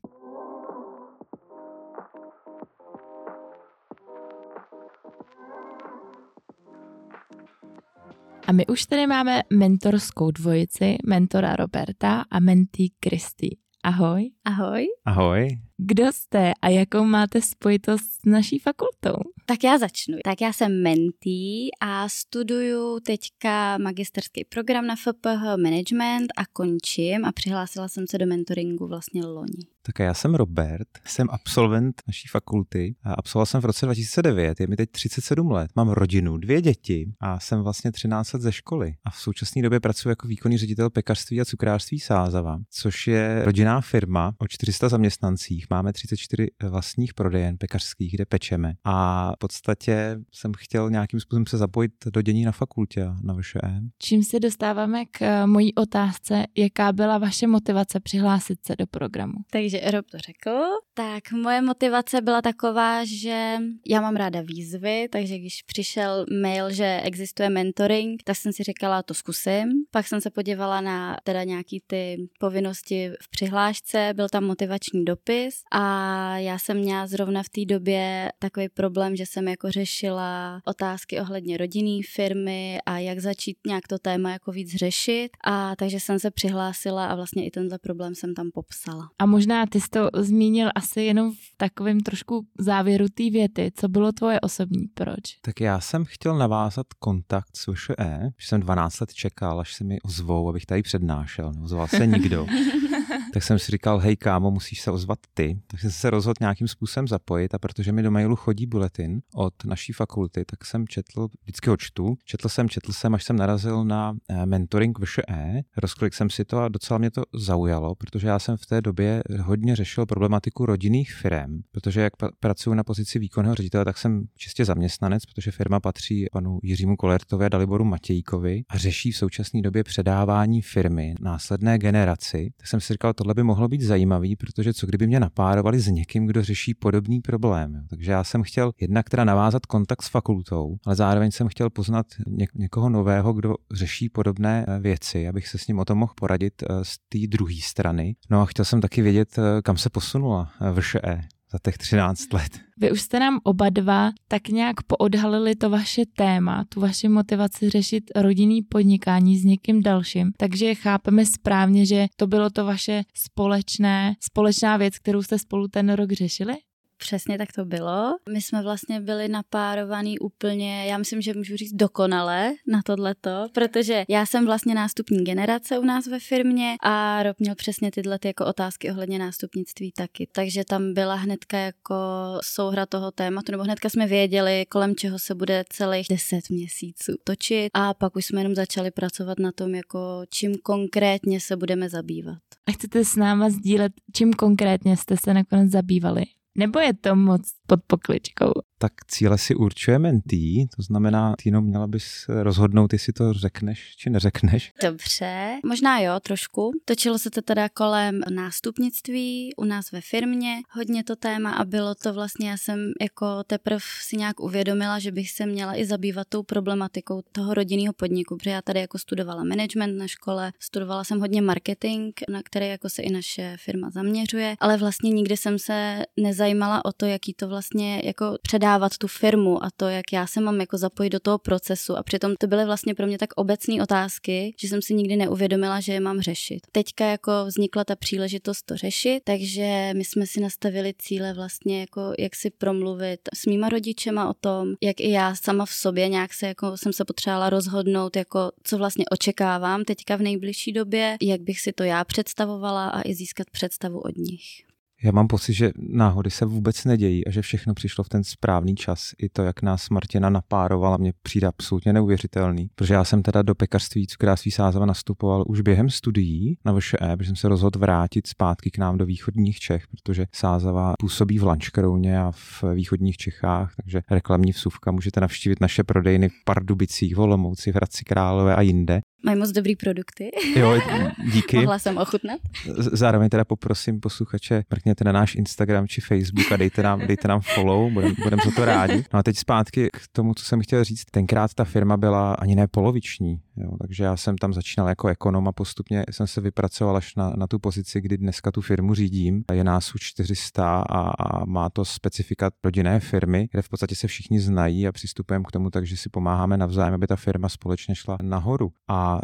A 8.50 8.52
my 8.52 8.66
už 8.66 8.84
tady 8.86 9.06
máme 9.06 9.42
mentorskou 9.52 10.30
dvojici, 10.30 10.96
mentora 11.06 11.56
Roberta 11.56 12.24
a 12.30 12.40
mentý 12.40 12.90
Kristy. 13.00 13.56
Ahoj. 13.84 14.30
Ahoj. 14.44 14.86
Ahoj. 15.04 15.48
Kdo 15.82 16.12
jste 16.12 16.52
a 16.62 16.68
jakou 16.68 17.04
máte 17.04 17.42
spojitost 17.42 18.04
s 18.04 18.24
naší 18.26 18.58
fakultou? 18.58 19.16
Tak 19.46 19.64
já 19.64 19.78
začnu. 19.78 20.18
Tak 20.24 20.40
já 20.40 20.52
jsem 20.52 20.82
mentý 20.82 21.68
a 21.80 22.08
studuju 22.08 23.00
teďka 23.00 23.78
magisterský 23.78 24.44
program 24.44 24.86
na 24.86 24.96
FPH 24.96 25.62
Management 25.62 26.32
a 26.36 26.46
končím 26.52 27.24
a 27.24 27.32
přihlásila 27.32 27.88
jsem 27.88 28.04
se 28.10 28.18
do 28.18 28.26
mentoringu 28.26 28.86
vlastně 28.86 29.26
loni. 29.26 29.66
Tak 29.82 29.98
já 29.98 30.14
jsem 30.14 30.34
Robert, 30.34 30.88
jsem 31.06 31.28
absolvent 31.30 32.02
naší 32.06 32.28
fakulty 32.28 32.94
a 33.04 33.14
absolvoval 33.14 33.46
jsem 33.46 33.60
v 33.60 33.64
roce 33.64 33.86
2009, 33.86 34.60
je 34.60 34.66
mi 34.66 34.76
teď 34.76 34.90
37 34.90 35.50
let, 35.50 35.70
mám 35.76 35.88
rodinu, 35.88 36.36
dvě 36.36 36.62
děti 36.62 37.12
a 37.20 37.40
jsem 37.40 37.62
vlastně 37.62 37.92
13 37.92 38.32
let 38.32 38.42
ze 38.42 38.52
školy 38.52 38.94
a 39.04 39.10
v 39.10 39.16
současné 39.16 39.62
době 39.62 39.80
pracuji 39.80 40.08
jako 40.08 40.28
výkonný 40.28 40.58
ředitel 40.58 40.90
pekařství 40.90 41.40
a 41.40 41.44
cukrářství 41.44 42.00
Sázava, 42.00 42.58
což 42.70 43.06
je 43.06 43.42
rodinná 43.44 43.80
firma 43.80 44.34
o 44.38 44.48
400 44.48 44.88
zaměstnancích, 44.88 45.66
máme 45.70 45.92
34 45.92 46.48
vlastních 46.68 47.14
prodejen 47.14 47.58
pekařských, 47.58 48.12
kde 48.12 48.24
pečeme 48.26 48.74
a 48.84 49.32
v 49.34 49.38
podstatě 49.38 50.18
jsem 50.32 50.52
chtěl 50.56 50.90
nějakým 50.90 51.20
způsobem 51.20 51.46
se 51.46 51.58
zapojit 51.58 51.92
do 52.12 52.22
dění 52.22 52.44
na 52.44 52.52
fakultě 52.52 53.06
na 53.22 53.34
VŠE. 53.34 53.60
Čím 53.98 54.22
se 54.22 54.40
dostáváme 54.40 55.04
k 55.04 55.22
eh, 55.22 55.46
mojí 55.46 55.74
otázce, 55.74 56.44
jaká 56.56 56.92
byla 56.92 57.18
vaše 57.18 57.46
motivace 57.46 58.00
přihlásit 58.00 58.58
se 58.66 58.76
do 58.76 58.86
programu? 58.86 59.34
Takže 59.50 59.70
takže 59.70 59.90
Rob 59.90 60.06
to 60.10 60.18
řekl. 60.18 60.60
Tak 60.94 61.32
moje 61.32 61.62
motivace 61.62 62.20
byla 62.20 62.42
taková, 62.42 63.04
že 63.04 63.56
já 63.86 64.00
mám 64.00 64.16
ráda 64.16 64.40
výzvy, 64.40 65.08
takže 65.12 65.38
když 65.38 65.62
přišel 65.62 66.26
mail, 66.42 66.70
že 66.70 67.00
existuje 67.04 67.50
mentoring, 67.50 68.22
tak 68.22 68.36
jsem 68.36 68.52
si 68.52 68.62
říkala, 68.62 69.02
to 69.02 69.14
zkusím. 69.14 69.68
Pak 69.90 70.06
jsem 70.06 70.20
se 70.20 70.30
podívala 70.30 70.80
na 70.80 71.16
teda 71.24 71.44
nějaký 71.44 71.82
ty 71.86 72.28
povinnosti 72.40 73.10
v 73.22 73.30
přihlášce, 73.30 74.12
byl 74.16 74.28
tam 74.28 74.44
motivační 74.44 75.04
dopis 75.04 75.59
a 75.72 76.36
já 76.38 76.58
jsem 76.58 76.76
měla 76.76 77.06
zrovna 77.06 77.42
v 77.42 77.48
té 77.48 77.64
době 77.64 78.32
takový 78.38 78.68
problém, 78.68 79.16
že 79.16 79.26
jsem 79.26 79.48
jako 79.48 79.70
řešila 79.70 80.60
otázky 80.64 81.20
ohledně 81.20 81.56
rodinné 81.56 82.00
firmy 82.14 82.78
a 82.86 82.98
jak 82.98 83.18
začít 83.18 83.56
nějak 83.66 83.88
to 83.88 83.98
téma 83.98 84.30
jako 84.30 84.52
víc 84.52 84.76
řešit 84.76 85.28
a 85.44 85.76
takže 85.76 86.00
jsem 86.00 86.18
se 86.18 86.30
přihlásila 86.30 87.06
a 87.06 87.14
vlastně 87.14 87.46
i 87.46 87.50
tenhle 87.50 87.78
problém 87.78 88.14
jsem 88.14 88.34
tam 88.34 88.50
popsala. 88.54 89.10
A 89.18 89.26
možná 89.26 89.66
ty 89.66 89.80
jsi 89.80 89.88
to 89.90 90.10
zmínil 90.14 90.68
asi 90.74 91.00
jenom 91.00 91.32
v 91.32 91.56
takovém 91.56 92.00
trošku 92.00 92.46
závěru 92.58 93.06
té 93.14 93.30
věty. 93.30 93.72
Co 93.76 93.88
bylo 93.88 94.12
tvoje 94.12 94.40
osobní 94.40 94.86
proč? 94.94 95.20
Tak 95.42 95.60
já 95.60 95.80
jsem 95.80 96.04
chtěl 96.04 96.38
navázat 96.38 96.86
kontakt 96.98 97.56
s 97.56 97.72
VŠE, 97.72 98.30
že 98.38 98.48
jsem 98.48 98.60
12 98.60 99.00
let 99.00 99.14
čekal, 99.14 99.60
až 99.60 99.74
se 99.74 99.84
mi 99.84 100.00
ozvou, 100.00 100.48
abych 100.48 100.66
tady 100.66 100.82
přednášel. 100.82 101.52
Neozval 101.52 101.88
se 101.88 102.06
nikdo. 102.06 102.46
tak 103.32 103.42
jsem 103.42 103.58
si 103.58 103.72
říkal, 103.72 103.98
hej 103.98 104.16
kámo, 104.16 104.50
musíš 104.50 104.80
se 104.80 104.90
ozvat 104.90 105.18
ty. 105.34 105.60
Tak 105.66 105.80
jsem 105.80 105.90
se 105.90 106.10
rozhodl 106.10 106.36
nějakým 106.40 106.68
způsobem 106.68 107.08
zapojit 107.08 107.54
a 107.54 107.58
protože 107.58 107.92
mi 107.92 108.02
do 108.02 108.10
mailu 108.10 108.36
chodí 108.36 108.66
bulletin 108.66 109.20
od 109.34 109.54
naší 109.64 109.92
fakulty, 109.92 110.44
tak 110.44 110.64
jsem 110.64 110.88
četl, 110.88 111.28
vždycky 111.42 111.70
ho 111.70 111.76
čtu, 111.76 112.14
četl 112.24 112.48
jsem, 112.48 112.68
četl 112.68 112.92
jsem, 112.92 113.14
až 113.14 113.24
jsem 113.24 113.36
narazil 113.36 113.84
na 113.84 114.16
eh, 114.28 114.46
mentoring 114.46 114.98
VŠE, 114.98 115.62
rozklik 115.76 116.14
jsem 116.14 116.30
si 116.30 116.44
to 116.44 116.58
a 116.58 116.68
docela 116.68 116.98
mě 116.98 117.10
to 117.10 117.22
zaujalo, 117.34 117.94
protože 117.94 118.28
já 118.28 118.38
jsem 118.38 118.56
v 118.56 118.66
té 118.66 118.80
době 118.80 119.22
hodně 119.40 119.76
řešil 119.76 120.06
problematiku 120.06 120.66
rodinných 120.66 121.14
firm, 121.14 121.60
protože 121.72 122.00
jak 122.00 122.12
pracuji 122.40 122.74
na 122.74 122.84
pozici 122.84 123.18
výkonného 123.18 123.54
ředitele, 123.54 123.84
tak 123.84 123.98
jsem 123.98 124.24
čistě 124.36 124.64
zaměstnanec, 124.64 125.26
protože 125.26 125.50
firma 125.50 125.80
patří 125.80 126.26
panu 126.32 126.58
Jiřímu 126.62 126.96
Kolertovi 126.96 127.46
a 127.46 127.48
Daliboru 127.48 127.84
Matějkovi 127.84 128.62
a 128.68 128.78
řeší 128.78 129.12
v 129.12 129.16
současné 129.16 129.62
době 129.62 129.84
předávání 129.84 130.62
firmy 130.62 131.14
následné 131.20 131.78
generaci. 131.78 132.50
Tak 132.56 132.66
jsem 132.66 132.80
si 132.80 132.92
říkal, 132.92 133.12
tohle 133.20 133.34
by 133.34 133.42
mohlo 133.42 133.68
být 133.68 133.82
zajímavý, 133.82 134.36
protože 134.36 134.74
co 134.74 134.86
kdyby 134.86 135.06
mě 135.06 135.20
napárovali 135.20 135.80
s 135.80 135.88
někým, 135.88 136.26
kdo 136.26 136.42
řeší 136.42 136.74
podobný 136.74 137.20
problém. 137.20 137.86
Takže 137.90 138.12
já 138.12 138.24
jsem 138.24 138.42
chtěl 138.42 138.72
jednak 138.80 139.10
teda 139.10 139.24
navázat 139.24 139.66
kontakt 139.66 140.02
s 140.02 140.08
fakultou, 140.08 140.76
ale 140.86 140.96
zároveň 140.96 141.30
jsem 141.30 141.48
chtěl 141.48 141.70
poznat 141.70 142.06
ně- 142.26 142.46
někoho 142.54 142.88
nového, 142.88 143.32
kdo 143.32 143.54
řeší 143.72 144.08
podobné 144.08 144.64
eh, 144.68 144.80
věci, 144.80 145.28
abych 145.28 145.48
se 145.48 145.58
s 145.58 145.66
ním 145.66 145.78
o 145.78 145.84
tom 145.84 145.98
mohl 145.98 146.12
poradit 146.16 146.62
eh, 146.62 146.84
z 146.84 146.96
té 147.08 147.18
druhé 147.28 147.56
strany. 147.62 148.16
No 148.30 148.40
a 148.40 148.46
chtěl 148.46 148.64
jsem 148.64 148.80
taky 148.80 149.02
vědět, 149.02 149.38
eh, 149.38 149.62
kam 149.62 149.76
se 149.76 149.90
posunula 149.90 150.50
VŠE 150.80 151.20
za 151.52 151.58
těch 151.64 151.78
13 151.78 152.32
let. 152.32 152.60
Vy 152.80 152.92
už 152.92 153.00
jste 153.00 153.20
nám 153.20 153.40
oba 153.44 153.70
dva 153.70 154.10
tak 154.28 154.48
nějak 154.48 154.82
poodhalili 154.82 155.54
to 155.54 155.70
vaše 155.70 156.02
téma, 156.16 156.64
tu 156.68 156.80
vaši 156.80 157.08
motivaci 157.08 157.70
řešit 157.70 158.04
rodinný 158.16 158.62
podnikání 158.62 159.38
s 159.38 159.44
někým 159.44 159.82
dalším, 159.82 160.32
takže 160.36 160.74
chápeme 160.74 161.26
správně, 161.26 161.86
že 161.86 162.06
to 162.16 162.26
bylo 162.26 162.50
to 162.50 162.64
vaše 162.64 163.02
společné, 163.14 164.14
společná 164.20 164.76
věc, 164.76 164.98
kterou 164.98 165.22
jste 165.22 165.38
spolu 165.38 165.68
ten 165.68 165.92
rok 165.92 166.12
řešili? 166.12 166.54
Přesně 167.00 167.38
tak 167.38 167.52
to 167.52 167.64
bylo. 167.64 168.16
My 168.32 168.42
jsme 168.42 168.62
vlastně 168.62 169.00
byli 169.00 169.28
napárovaný 169.28 170.18
úplně, 170.18 170.86
já 170.86 170.98
myslím, 170.98 171.20
že 171.20 171.34
můžu 171.34 171.56
říct 171.56 171.72
dokonale 171.72 172.52
na 172.66 172.82
tohleto, 172.82 173.46
protože 173.52 174.04
já 174.08 174.26
jsem 174.26 174.46
vlastně 174.46 174.74
nástupní 174.74 175.24
generace 175.24 175.78
u 175.78 175.84
nás 175.84 176.06
ve 176.06 176.20
firmě 176.20 176.76
a 176.82 177.22
Rob 177.22 177.36
měl 177.38 177.54
přesně 177.54 177.90
tyhle 177.90 178.18
ty 178.18 178.28
jako 178.28 178.46
otázky 178.46 178.90
ohledně 178.90 179.18
nástupnictví 179.18 179.92
taky. 179.92 180.28
Takže 180.32 180.64
tam 180.64 180.94
byla 180.94 181.14
hnedka 181.14 181.58
jako 181.58 181.94
souhra 182.42 182.86
toho 182.86 183.10
tématu, 183.10 183.52
nebo 183.52 183.64
hnedka 183.64 183.88
jsme 183.88 184.06
věděli, 184.06 184.66
kolem 184.68 184.96
čeho 184.96 185.18
se 185.18 185.34
bude 185.34 185.64
celých 185.68 186.06
deset 186.10 186.50
měsíců 186.50 187.12
točit 187.24 187.70
a 187.74 187.94
pak 187.94 188.16
už 188.16 188.26
jsme 188.26 188.40
jenom 188.40 188.54
začali 188.54 188.90
pracovat 188.90 189.38
na 189.38 189.52
tom, 189.52 189.74
jako 189.74 190.22
čím 190.30 190.54
konkrétně 190.62 191.40
se 191.40 191.56
budeme 191.56 191.88
zabývat. 191.88 192.38
A 192.66 192.72
chcete 192.72 193.04
s 193.04 193.16
náma 193.16 193.50
sdílet, 193.50 193.92
čím 194.12 194.32
konkrétně 194.32 194.96
jste 194.96 195.16
se 195.24 195.34
nakonec 195.34 195.70
zabývali? 195.70 196.24
Nebo 196.60 196.80
je 196.80 196.94
to 196.94 197.16
moc 197.16 197.42
pod 197.70 197.80
pokličkou? 197.86 198.52
Tak 198.78 198.92
cíle 199.08 199.38
si 199.38 199.54
určuje 199.54 199.98
mentý, 199.98 200.66
to 200.76 200.82
znamená, 200.82 201.34
Týno, 201.42 201.62
měla 201.62 201.86
bys 201.86 202.26
rozhodnout, 202.28 202.92
jestli 202.92 203.12
to 203.12 203.32
řekneš 203.32 203.96
či 203.96 204.10
neřekneš. 204.10 204.72
Dobře, 204.82 205.58
možná 205.66 206.00
jo, 206.00 206.20
trošku. 206.20 206.72
Točilo 206.84 207.18
se 207.18 207.30
to 207.30 207.42
teda 207.42 207.68
kolem 207.68 208.20
nástupnictví 208.30 209.54
u 209.56 209.64
nás 209.64 209.92
ve 209.92 210.00
firmě, 210.00 210.56
hodně 210.70 211.04
to 211.04 211.16
téma 211.16 211.50
a 211.50 211.64
bylo 211.64 211.94
to 211.94 212.12
vlastně, 212.12 212.50
já 212.50 212.56
jsem 212.56 212.92
jako 213.00 213.44
teprve 213.44 213.80
si 214.00 214.16
nějak 214.16 214.40
uvědomila, 214.40 214.98
že 214.98 215.12
bych 215.12 215.30
se 215.30 215.46
měla 215.46 215.78
i 215.78 215.86
zabývat 215.86 216.26
tou 216.28 216.42
problematikou 216.42 217.22
toho 217.32 217.54
rodinného 217.54 217.92
podniku, 217.92 218.36
protože 218.36 218.50
já 218.50 218.62
tady 218.62 218.80
jako 218.80 218.98
studovala 218.98 219.44
management 219.44 219.98
na 219.98 220.06
škole, 220.06 220.52
studovala 220.60 221.04
jsem 221.04 221.20
hodně 221.20 221.42
marketing, 221.42 222.14
na 222.28 222.42
který 222.42 222.68
jako 222.68 222.88
se 222.88 223.02
i 223.02 223.12
naše 223.12 223.56
firma 223.56 223.90
zaměřuje, 223.90 224.56
ale 224.60 224.76
vlastně 224.76 225.10
nikdy 225.10 225.36
jsem 225.36 225.58
se 225.58 226.02
nezajímala 226.16 226.84
o 226.84 226.92
to, 226.92 227.06
jaký 227.06 227.34
to 227.34 227.48
vlastně 227.48 227.59
jako 228.04 228.36
předávat 228.42 228.98
tu 228.98 229.06
firmu 229.06 229.64
a 229.64 229.70
to, 229.76 229.88
jak 229.88 230.12
já 230.12 230.26
se 230.26 230.40
mám 230.40 230.60
jako 230.60 230.78
zapojit 230.78 231.10
do 231.10 231.20
toho 231.20 231.38
procesu 231.38 231.96
a 231.96 232.02
přitom 232.02 232.34
to 232.38 232.46
byly 232.46 232.64
vlastně 232.64 232.94
pro 232.94 233.06
mě 233.06 233.18
tak 233.18 233.30
obecné 233.36 233.82
otázky, 233.82 234.54
že 234.60 234.68
jsem 234.68 234.82
si 234.82 234.94
nikdy 234.94 235.16
neuvědomila, 235.16 235.80
že 235.80 235.92
je 235.92 236.00
mám 236.00 236.20
řešit. 236.20 236.60
Teďka 236.72 237.06
jako 237.06 237.32
vznikla 237.46 237.84
ta 237.84 237.96
příležitost 237.96 238.62
to 238.62 238.76
řešit, 238.76 239.20
takže 239.24 239.90
my 239.96 240.04
jsme 240.04 240.26
si 240.26 240.40
nastavili 240.40 240.94
cíle 240.98 241.34
vlastně 241.34 241.80
jako 241.80 242.12
jak 242.18 242.36
si 242.36 242.50
promluvit 242.50 243.20
s 243.34 243.46
mýma 243.46 243.68
rodičema 243.68 244.30
o 244.30 244.34
tom, 244.34 244.74
jak 244.82 245.00
i 245.00 245.10
já 245.10 245.34
sama 245.34 245.66
v 245.66 245.72
sobě 245.72 246.08
nějak 246.08 246.34
se 246.34 246.46
jako 246.46 246.76
jsem 246.76 246.92
se 246.92 247.04
potřebovala 247.04 247.50
rozhodnout, 247.50 248.16
jako 248.16 248.50
co 248.64 248.78
vlastně 248.78 249.04
očekávám 249.10 249.84
teďka 249.84 250.16
v 250.16 250.22
nejbližší 250.22 250.72
době, 250.72 251.16
jak 251.22 251.40
bych 251.40 251.60
si 251.60 251.72
to 251.72 251.84
já 251.84 252.04
představovala 252.04 252.88
a 252.88 253.08
i 253.08 253.14
získat 253.14 253.50
představu 253.50 254.00
od 254.00 254.16
nich. 254.16 254.69
Já 255.02 255.12
mám 255.12 255.26
pocit, 255.26 255.52
že 255.52 255.70
náhody 255.78 256.30
se 256.30 256.44
vůbec 256.44 256.84
nedějí 256.84 257.26
a 257.26 257.30
že 257.30 257.42
všechno 257.42 257.74
přišlo 257.74 258.04
v 258.04 258.08
ten 258.08 258.24
správný 258.24 258.74
čas. 258.74 259.10
I 259.22 259.28
to, 259.28 259.42
jak 259.42 259.62
nás 259.62 259.90
Martina 259.90 260.30
napárovala, 260.30 260.96
mě 260.96 261.12
přijde 261.22 261.46
absolutně 261.46 261.92
neuvěřitelný. 261.92 262.70
Protože 262.74 262.94
já 262.94 263.04
jsem 263.04 263.22
teda 263.22 263.42
do 263.42 263.54
pekařství 263.54 264.06
cukrářství 264.06 264.50
Sázava 264.50 264.86
nastupoval 264.86 265.44
už 265.46 265.60
během 265.60 265.90
studií 265.90 266.58
na 266.64 266.72
VŠE, 266.72 267.16
protože 267.16 267.28
jsem 267.28 267.36
se 267.36 267.48
rozhodl 267.48 267.78
vrátit 267.78 268.26
zpátky 268.26 268.70
k 268.70 268.78
nám 268.78 268.98
do 268.98 269.06
východních 269.06 269.58
Čech, 269.58 269.84
protože 269.88 270.26
Sázava 270.34 270.94
působí 270.98 271.38
v 271.38 271.44
Lančkrouně 271.44 272.20
a 272.20 272.30
v 272.30 272.64
východních 272.74 273.16
Čechách, 273.16 273.72
takže 273.76 274.02
reklamní 274.10 274.52
vsuvka 274.52 274.90
můžete 274.90 275.20
navštívit 275.20 275.60
naše 275.60 275.84
prodejny 275.84 276.28
v 276.28 276.44
Pardubicích, 276.44 277.16
Volomouci, 277.16 277.72
Hradci 277.72 278.04
Králové 278.04 278.56
a 278.56 278.60
jinde. 278.60 279.00
Mají 279.24 279.38
moc 279.38 279.50
dobrý 279.50 279.76
produkty. 279.76 280.30
Jo, 280.56 280.78
díky. 281.32 281.56
Mohla 281.56 281.78
jsem 281.78 281.98
ochutnat. 281.98 282.40
Zároveň 282.76 283.28
teda 283.28 283.44
poprosím 283.44 284.00
posluchače, 284.00 284.64
mrkněte 284.70 285.04
na 285.04 285.12
náš 285.12 285.34
Instagram 285.34 285.88
či 285.88 286.00
Facebook 286.00 286.52
a 286.52 286.56
dejte 286.56 286.82
nám, 286.82 287.06
dejte 287.06 287.28
nám 287.28 287.40
follow, 287.40 287.92
budeme 287.92 288.14
budem 288.24 288.38
za 288.44 288.50
to 288.50 288.64
rádi. 288.64 289.04
No 289.12 289.18
a 289.18 289.22
teď 289.22 289.36
zpátky 289.36 289.88
k 289.92 290.00
tomu, 290.12 290.34
co 290.34 290.44
jsem 290.44 290.60
chtěl 290.60 290.84
říct. 290.84 291.04
Tenkrát 291.10 291.54
ta 291.54 291.64
firma 291.64 291.96
byla 291.96 292.34
ani 292.34 292.54
ne 292.54 292.66
poloviční, 292.68 293.40
jo, 293.56 293.70
takže 293.80 294.04
já 294.04 294.16
jsem 294.16 294.38
tam 294.38 294.52
začínal 294.52 294.88
jako 294.88 295.08
ekonom 295.08 295.48
a 295.48 295.52
postupně 295.52 296.04
jsem 296.10 296.26
se 296.26 296.40
vypracoval 296.40 296.96
až 296.96 297.14
na, 297.14 297.32
na 297.36 297.46
tu 297.46 297.58
pozici, 297.58 298.00
kdy 298.00 298.18
dneska 298.18 298.50
tu 298.52 298.60
firmu 298.60 298.94
řídím. 298.94 299.44
Je 299.52 299.64
nás 299.64 299.94
už 299.94 300.00
400 300.00 300.80
a, 300.80 301.00
a 301.00 301.44
má 301.44 301.70
to 301.70 301.84
specifikat 301.84 302.52
rodinné 302.64 303.00
firmy, 303.00 303.48
kde 303.52 303.62
v 303.62 303.68
podstatě 303.68 303.94
se 303.94 304.06
všichni 304.06 304.40
znají 304.40 304.88
a 304.88 304.92
přistupujeme 304.92 305.44
k 305.48 305.52
tomu, 305.52 305.70
takže 305.70 305.96
si 305.96 306.08
pomáháme 306.08 306.56
navzájem, 306.56 306.94
aby 306.94 307.06
ta 307.06 307.16
firma 307.16 307.48
společně 307.48 307.94
šla 307.94 308.18
nahoru. 308.22 308.72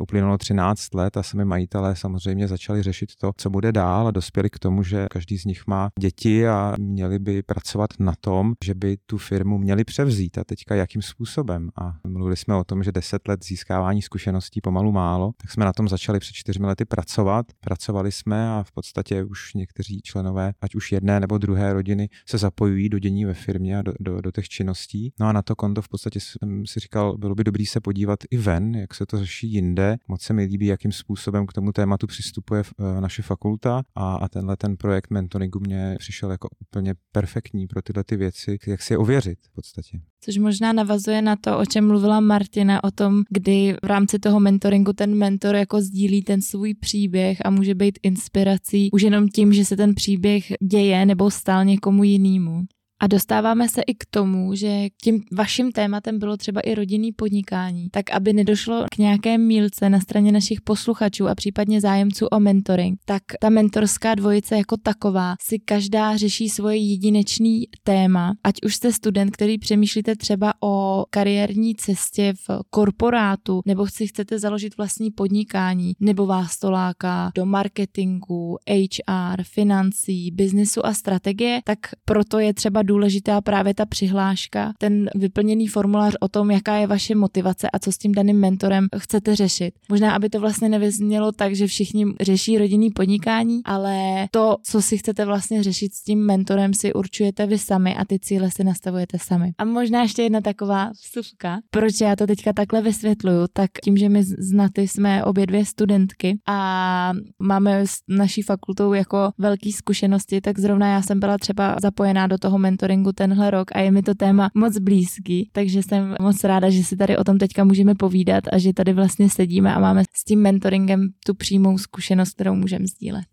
Uplynulo 0.00 0.38
13 0.38 0.94
let 0.94 1.16
a 1.16 1.22
sami 1.22 1.44
majitelé 1.44 1.96
samozřejmě 1.96 2.48
začali 2.48 2.82
řešit 2.82 3.16
to, 3.20 3.30
co 3.36 3.50
bude 3.50 3.72
dál 3.72 4.08
a 4.08 4.10
dospěli 4.10 4.50
k 4.50 4.58
tomu, 4.58 4.82
že 4.82 5.06
každý 5.10 5.38
z 5.38 5.44
nich 5.44 5.66
má 5.66 5.88
děti 6.00 6.48
a 6.48 6.74
měli 6.78 7.18
by 7.18 7.42
pracovat 7.42 7.90
na 7.98 8.12
tom, 8.20 8.54
že 8.64 8.74
by 8.74 8.96
tu 9.06 9.18
firmu 9.18 9.58
měli 9.58 9.84
převzít 9.84 10.38
a 10.38 10.44
teďka 10.44 10.74
jakým 10.74 11.02
způsobem. 11.02 11.70
A 11.80 11.94
mluvili 12.08 12.36
jsme 12.36 12.54
o 12.54 12.64
tom, 12.64 12.82
že 12.82 12.92
10 12.92 13.28
let 13.28 13.44
získávání 13.44 14.02
zkušeností 14.02 14.60
pomalu 14.60 14.92
málo, 14.92 15.32
tak 15.42 15.50
jsme 15.50 15.64
na 15.64 15.72
tom 15.72 15.88
začali 15.88 16.18
před 16.18 16.32
čtyřmi 16.32 16.66
lety 16.66 16.84
pracovat. 16.84 17.46
Pracovali 17.60 18.12
jsme 18.12 18.50
a 18.50 18.62
v 18.62 18.72
podstatě 18.72 19.24
už 19.24 19.54
někteří 19.54 20.00
členové, 20.02 20.52
ať 20.60 20.74
už 20.74 20.92
jedné 20.92 21.20
nebo 21.20 21.38
druhé 21.38 21.72
rodiny, 21.72 22.08
se 22.28 22.38
zapojují 22.38 22.88
do 22.88 22.98
dění 22.98 23.24
ve 23.24 23.34
firmě 23.34 23.78
a 23.78 23.82
do, 23.82 23.92
do, 24.00 24.20
do 24.20 24.30
těch 24.30 24.48
činností. 24.48 25.12
No 25.20 25.26
a 25.26 25.32
na 25.32 25.42
to 25.42 25.56
konto 25.56 25.82
v 25.82 25.88
podstatě 25.88 26.20
jsem 26.20 26.66
si 26.66 26.80
říkal, 26.80 27.18
bylo 27.18 27.34
by 27.34 27.44
dobrý 27.44 27.66
se 27.66 27.80
podívat 27.80 28.18
i 28.30 28.36
ven, 28.36 28.74
jak 28.74 28.94
se 28.94 29.06
to 29.06 29.18
řeší 29.18 29.52
jinde. 29.52 29.75
Moc 30.08 30.22
se 30.22 30.32
mi 30.32 30.44
líbí, 30.44 30.66
jakým 30.66 30.92
způsobem 30.92 31.46
k 31.46 31.52
tomu 31.52 31.72
tématu 31.72 32.06
přistupuje 32.06 32.62
eh, 32.62 33.00
naše 33.00 33.22
fakulta 33.22 33.82
a, 33.94 34.16
a 34.16 34.28
tenhle 34.28 34.56
ten 34.56 34.76
projekt 34.76 35.10
mentoringu 35.10 35.60
mě 35.60 35.96
přišel 35.98 36.30
jako 36.30 36.48
úplně 36.60 36.94
perfektní 37.12 37.66
pro 37.66 37.82
tyhle 37.82 38.04
ty 38.04 38.16
věci, 38.16 38.58
jak 38.66 38.82
si 38.82 38.92
je 38.92 38.98
ověřit 38.98 39.38
v 39.42 39.54
podstatě. 39.54 40.00
Což 40.20 40.38
možná 40.38 40.72
navazuje 40.72 41.22
na 41.22 41.36
to, 41.36 41.58
o 41.58 41.64
čem 41.66 41.86
mluvila 41.86 42.20
Martina, 42.20 42.84
o 42.84 42.90
tom, 42.90 43.22
kdy 43.30 43.76
v 43.82 43.86
rámci 43.86 44.18
toho 44.18 44.40
mentoringu 44.40 44.92
ten 44.92 45.14
mentor 45.14 45.54
jako 45.54 45.80
sdílí 45.80 46.22
ten 46.22 46.42
svůj 46.42 46.74
příběh 46.74 47.38
a 47.44 47.50
může 47.50 47.74
být 47.74 47.98
inspirací 48.02 48.90
už 48.92 49.02
jenom 49.02 49.28
tím, 49.28 49.52
že 49.52 49.64
se 49.64 49.76
ten 49.76 49.94
příběh 49.94 50.44
děje 50.70 51.06
nebo 51.06 51.30
stál 51.30 51.64
někomu 51.64 52.04
jinému. 52.04 52.62
A 53.00 53.06
dostáváme 53.06 53.68
se 53.68 53.82
i 53.82 53.94
k 53.94 54.04
tomu, 54.10 54.54
že 54.54 54.86
tím 55.02 55.22
vaším 55.32 55.72
tématem 55.72 56.18
bylo 56.18 56.36
třeba 56.36 56.60
i 56.60 56.74
rodinný 56.74 57.12
podnikání, 57.12 57.88
tak 57.90 58.10
aby 58.10 58.32
nedošlo 58.32 58.84
k 58.94 58.98
nějaké 58.98 59.38
mílce 59.38 59.90
na 59.90 60.00
straně 60.00 60.32
našich 60.32 60.60
posluchačů 60.60 61.28
a 61.28 61.34
případně 61.34 61.80
zájemců 61.80 62.26
o 62.26 62.40
mentoring, 62.40 62.98
tak 63.04 63.22
ta 63.40 63.50
mentorská 63.50 64.14
dvojice 64.14 64.56
jako 64.56 64.76
taková 64.76 65.34
si 65.40 65.58
každá 65.58 66.16
řeší 66.16 66.48
svoje 66.48 66.76
jedinečný 66.76 67.64
téma, 67.84 68.34
ať 68.44 68.54
už 68.64 68.74
jste 68.74 68.92
student, 68.92 69.30
který 69.30 69.58
přemýšlíte 69.58 70.16
třeba 70.16 70.52
o 70.62 71.04
kariérní 71.10 71.74
cestě 71.74 72.34
v 72.48 72.60
korporátu, 72.70 73.60
nebo 73.66 73.86
si 73.86 74.06
chcete 74.06 74.38
založit 74.38 74.76
vlastní 74.76 75.10
podnikání, 75.10 75.92
nebo 76.00 76.26
vás 76.26 76.58
to 76.58 76.70
láká 76.70 77.30
do 77.34 77.46
marketingu, 77.46 78.56
HR, 78.70 79.42
financí, 79.42 80.30
biznesu 80.30 80.86
a 80.86 80.94
strategie, 80.94 81.60
tak 81.64 81.78
proto 82.04 82.38
je 82.38 82.54
třeba 82.54 82.82
důležitá 82.86 83.40
právě 83.40 83.74
ta 83.74 83.86
přihláška, 83.86 84.72
ten 84.78 85.10
vyplněný 85.14 85.66
formulář 85.66 86.14
o 86.20 86.28
tom, 86.28 86.50
jaká 86.50 86.76
je 86.76 86.86
vaše 86.86 87.14
motivace 87.14 87.70
a 87.70 87.78
co 87.78 87.92
s 87.92 87.98
tím 87.98 88.12
daným 88.12 88.40
mentorem 88.40 88.86
chcete 88.98 89.36
řešit. 89.36 89.74
Možná, 89.88 90.14
aby 90.14 90.28
to 90.28 90.40
vlastně 90.40 90.68
nevyznělo 90.68 91.32
tak, 91.32 91.54
že 91.54 91.66
všichni 91.66 92.06
řeší 92.20 92.58
rodinný 92.58 92.90
podnikání, 92.90 93.60
ale 93.64 94.26
to, 94.30 94.56
co 94.62 94.82
si 94.82 94.98
chcete 94.98 95.24
vlastně 95.24 95.62
řešit 95.62 95.94
s 95.94 96.02
tím 96.02 96.26
mentorem, 96.26 96.74
si 96.74 96.92
určujete 96.92 97.46
vy 97.46 97.58
sami 97.58 97.96
a 97.96 98.04
ty 98.04 98.18
cíle 98.18 98.50
si 98.50 98.64
nastavujete 98.64 99.18
sami. 99.18 99.52
A 99.58 99.64
možná 99.64 100.02
ještě 100.02 100.22
jedna 100.22 100.40
taková 100.40 100.90
vstupka, 100.92 101.58
proč 101.70 102.00
já 102.00 102.16
to 102.16 102.26
teďka 102.26 102.52
takhle 102.52 102.82
vysvětluju, 102.82 103.46
tak 103.52 103.70
tím, 103.84 103.96
že 103.96 104.08
my 104.08 104.22
z 104.22 104.52
Naty 104.52 104.88
jsme 104.88 105.24
obě 105.24 105.46
dvě 105.46 105.64
studentky 105.64 106.38
a 106.48 107.12
máme 107.38 107.86
s 107.86 107.96
naší 108.08 108.42
fakultou 108.42 108.92
jako 108.92 109.30
velké 109.38 109.72
zkušenosti, 109.72 110.40
tak 110.40 110.58
zrovna 110.58 110.92
já 110.92 111.02
jsem 111.02 111.20
byla 111.20 111.38
třeba 111.38 111.76
zapojená 111.82 112.26
do 112.26 112.38
toho 112.38 112.58
mentoringu 112.76 113.12
tenhle 113.12 113.50
rok 113.50 113.70
a 113.74 113.80
je 113.80 113.90
mi 113.90 114.02
to 114.02 114.14
téma 114.14 114.50
moc 114.54 114.78
blízký, 114.78 115.50
takže 115.52 115.82
jsem 115.82 116.14
moc 116.20 116.44
ráda, 116.44 116.70
že 116.70 116.84
si 116.84 116.96
tady 116.96 117.16
o 117.16 117.24
tom 117.24 117.38
teďka 117.38 117.64
můžeme 117.64 117.94
povídat 117.94 118.44
a 118.52 118.58
že 118.58 118.72
tady 118.72 118.92
vlastně 118.92 119.30
sedíme 119.30 119.74
a 119.74 119.80
máme 119.80 120.02
s 120.16 120.24
tím 120.24 120.42
mentoringem 120.42 121.08
tu 121.26 121.34
přímou 121.34 121.78
zkušenost, 121.78 122.34
kterou 122.34 122.54
můžeme 122.54 122.86
sdílet. 122.86 123.24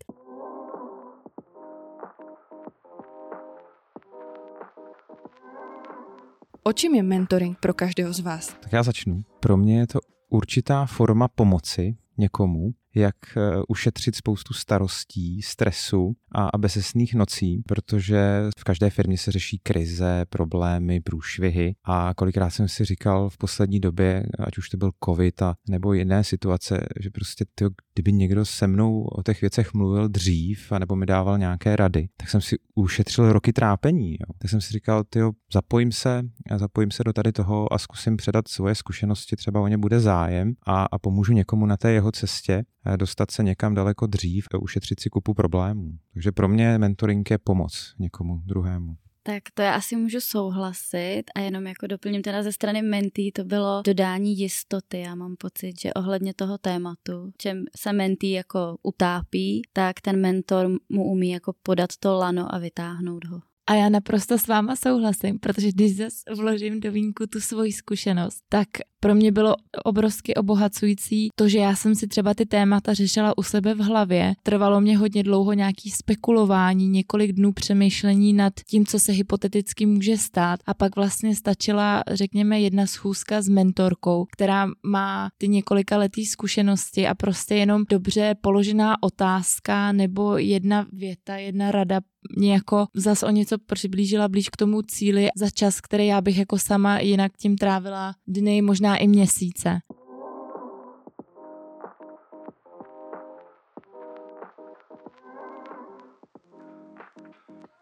O 6.62 6.72
čem 6.72 6.94
je 6.94 7.02
mentoring 7.02 7.58
pro 7.60 7.74
každého 7.74 8.12
z 8.12 8.20
vás? 8.20 8.54
Tak 8.60 8.72
já 8.72 8.82
začnu. 8.82 9.22
Pro 9.40 9.56
mě 9.56 9.78
je 9.78 9.86
to 9.86 9.98
určitá 10.30 10.86
forma 10.86 11.28
pomoci 11.28 11.96
někomu, 12.18 12.70
jak 12.94 13.16
eh, 13.36 13.62
ušetřit 13.68 14.16
spoustu 14.16 14.54
starostí, 14.54 15.42
stresu 15.42 16.12
a, 16.32 16.58
bezesných 16.58 17.14
nocí, 17.14 17.62
protože 17.66 18.42
v 18.58 18.64
každé 18.64 18.90
firmě 18.90 19.18
se 19.18 19.32
řeší 19.32 19.58
krize, 19.58 20.24
problémy, 20.28 21.00
průšvihy 21.00 21.74
a 21.84 22.14
kolikrát 22.16 22.50
jsem 22.50 22.68
si 22.68 22.84
říkal 22.84 23.30
v 23.30 23.38
poslední 23.38 23.80
době, 23.80 24.26
ať 24.38 24.58
už 24.58 24.68
to 24.68 24.76
byl 24.76 24.90
covid 25.04 25.42
a 25.42 25.54
nebo 25.68 25.92
jiné 25.92 26.24
situace, 26.24 26.80
že 27.00 27.10
prostě 27.10 27.44
ty, 27.54 27.64
kdyby 27.94 28.12
někdo 28.12 28.44
se 28.44 28.66
mnou 28.66 29.02
o 29.02 29.22
těch 29.22 29.40
věcech 29.40 29.74
mluvil 29.74 30.08
dřív 30.08 30.72
a 30.72 30.78
nebo 30.78 30.96
mi 30.96 31.06
dával 31.06 31.38
nějaké 31.38 31.76
rady, 31.76 32.08
tak 32.16 32.28
jsem 32.28 32.40
si 32.40 32.56
ušetřil 32.74 33.32
roky 33.32 33.52
trápení. 33.52 34.12
Jo. 34.12 34.34
Tak 34.38 34.50
jsem 34.50 34.60
si 34.60 34.72
říkal, 34.72 35.04
ty 35.04 35.20
zapojím 35.52 35.92
se, 35.92 36.22
zapojím 36.56 36.90
se 36.90 37.04
do 37.04 37.12
tady 37.12 37.32
toho 37.32 37.72
a 37.72 37.78
zkusím 37.78 38.16
předat 38.16 38.48
svoje 38.48 38.74
zkušenosti, 38.74 39.36
třeba 39.36 39.60
o 39.60 39.68
ně 39.68 39.78
bude 39.78 40.00
zájem 40.00 40.52
a, 40.66 40.84
a 40.84 40.98
pomůžu 40.98 41.32
někomu 41.32 41.66
na 41.66 41.76
té 41.76 41.92
jeho 41.92 42.12
cestě 42.12 42.64
Eh, 42.83 42.83
dostat 42.96 43.30
se 43.30 43.42
někam 43.42 43.74
daleko 43.74 44.06
dřív 44.06 44.46
a 44.54 44.58
ušetřit 44.58 45.00
si 45.00 45.10
kupu 45.10 45.34
problémů. 45.34 45.98
Takže 46.12 46.32
pro 46.32 46.48
mě 46.48 46.78
mentoring 46.78 47.30
je 47.30 47.38
pomoc 47.38 47.94
někomu 47.98 48.40
druhému. 48.44 48.96
Tak 49.26 49.42
to 49.54 49.62
já 49.62 49.74
asi 49.74 49.96
můžu 49.96 50.20
souhlasit 50.20 51.22
a 51.34 51.40
jenom 51.40 51.66
jako 51.66 51.86
doplním 51.86 52.22
teda 52.22 52.42
ze 52.42 52.52
strany 52.52 52.82
mentý, 52.82 53.32
to 53.32 53.44
bylo 53.44 53.82
dodání 53.86 54.38
jistoty. 54.38 55.00
Já 55.00 55.14
mám 55.14 55.36
pocit, 55.36 55.80
že 55.80 55.94
ohledně 55.94 56.34
toho 56.34 56.58
tématu, 56.58 57.32
čem 57.38 57.64
se 57.76 57.92
mentý 57.92 58.30
jako 58.30 58.76
utápí, 58.82 59.62
tak 59.72 60.00
ten 60.00 60.20
mentor 60.20 60.70
mu 60.88 61.04
umí 61.04 61.30
jako 61.30 61.54
podat 61.62 61.90
to 62.00 62.14
lano 62.14 62.54
a 62.54 62.58
vytáhnout 62.58 63.24
ho. 63.24 63.40
A 63.66 63.74
já 63.74 63.88
naprosto 63.88 64.38
s 64.38 64.46
váma 64.46 64.76
souhlasím, 64.76 65.38
protože 65.38 65.68
když 65.72 65.96
zase 65.96 66.34
vložím 66.36 66.80
do 66.80 66.92
vínku 66.92 67.26
tu 67.26 67.40
svoji 67.40 67.72
zkušenost, 67.72 68.42
tak 68.48 68.68
pro 69.04 69.14
mě 69.14 69.32
bylo 69.32 69.56
obrovsky 69.84 70.34
obohacující 70.34 71.28
to, 71.34 71.48
že 71.48 71.58
já 71.58 71.76
jsem 71.76 71.94
si 71.94 72.06
třeba 72.08 72.34
ty 72.34 72.46
témata 72.46 72.94
řešila 72.94 73.38
u 73.38 73.42
sebe 73.42 73.74
v 73.74 73.78
hlavě. 73.78 74.34
Trvalo 74.42 74.80
mě 74.80 74.98
hodně 74.98 75.22
dlouho 75.22 75.52
nějaký 75.52 75.90
spekulování, 75.90 76.88
několik 76.88 77.32
dnů 77.32 77.52
přemýšlení 77.52 78.32
nad 78.32 78.52
tím, 78.68 78.86
co 78.86 78.98
se 78.98 79.12
hypoteticky 79.12 79.86
může 79.86 80.16
stát. 80.16 80.60
A 80.66 80.74
pak 80.74 80.96
vlastně 80.96 81.36
stačila, 81.36 82.02
řekněme, 82.10 82.60
jedna 82.60 82.86
schůzka 82.86 83.42
s 83.42 83.48
mentorkou, 83.48 84.26
která 84.32 84.68
má 84.86 85.28
ty 85.38 85.48
několika 85.48 85.96
letý 85.96 86.26
zkušenosti 86.26 87.06
a 87.06 87.14
prostě 87.14 87.54
jenom 87.54 87.84
dobře 87.90 88.34
položená 88.40 89.02
otázka 89.02 89.92
nebo 89.92 90.38
jedna 90.38 90.86
věta, 90.92 91.36
jedna 91.36 91.70
rada 91.70 92.00
mě 92.36 92.52
jako 92.52 92.86
zas 92.94 93.22
o 93.22 93.30
něco 93.30 93.56
přiblížila 93.58 94.28
blíž 94.28 94.48
k 94.48 94.56
tomu 94.56 94.82
cíli 94.82 95.28
za 95.36 95.50
čas, 95.50 95.80
který 95.80 96.06
já 96.06 96.20
bych 96.20 96.38
jako 96.38 96.58
sama 96.58 96.98
jinak 96.98 97.32
tím 97.36 97.56
trávila 97.56 98.14
dny, 98.26 98.62
možná 98.62 98.93
i 98.96 99.08
měsíce. 99.08 99.80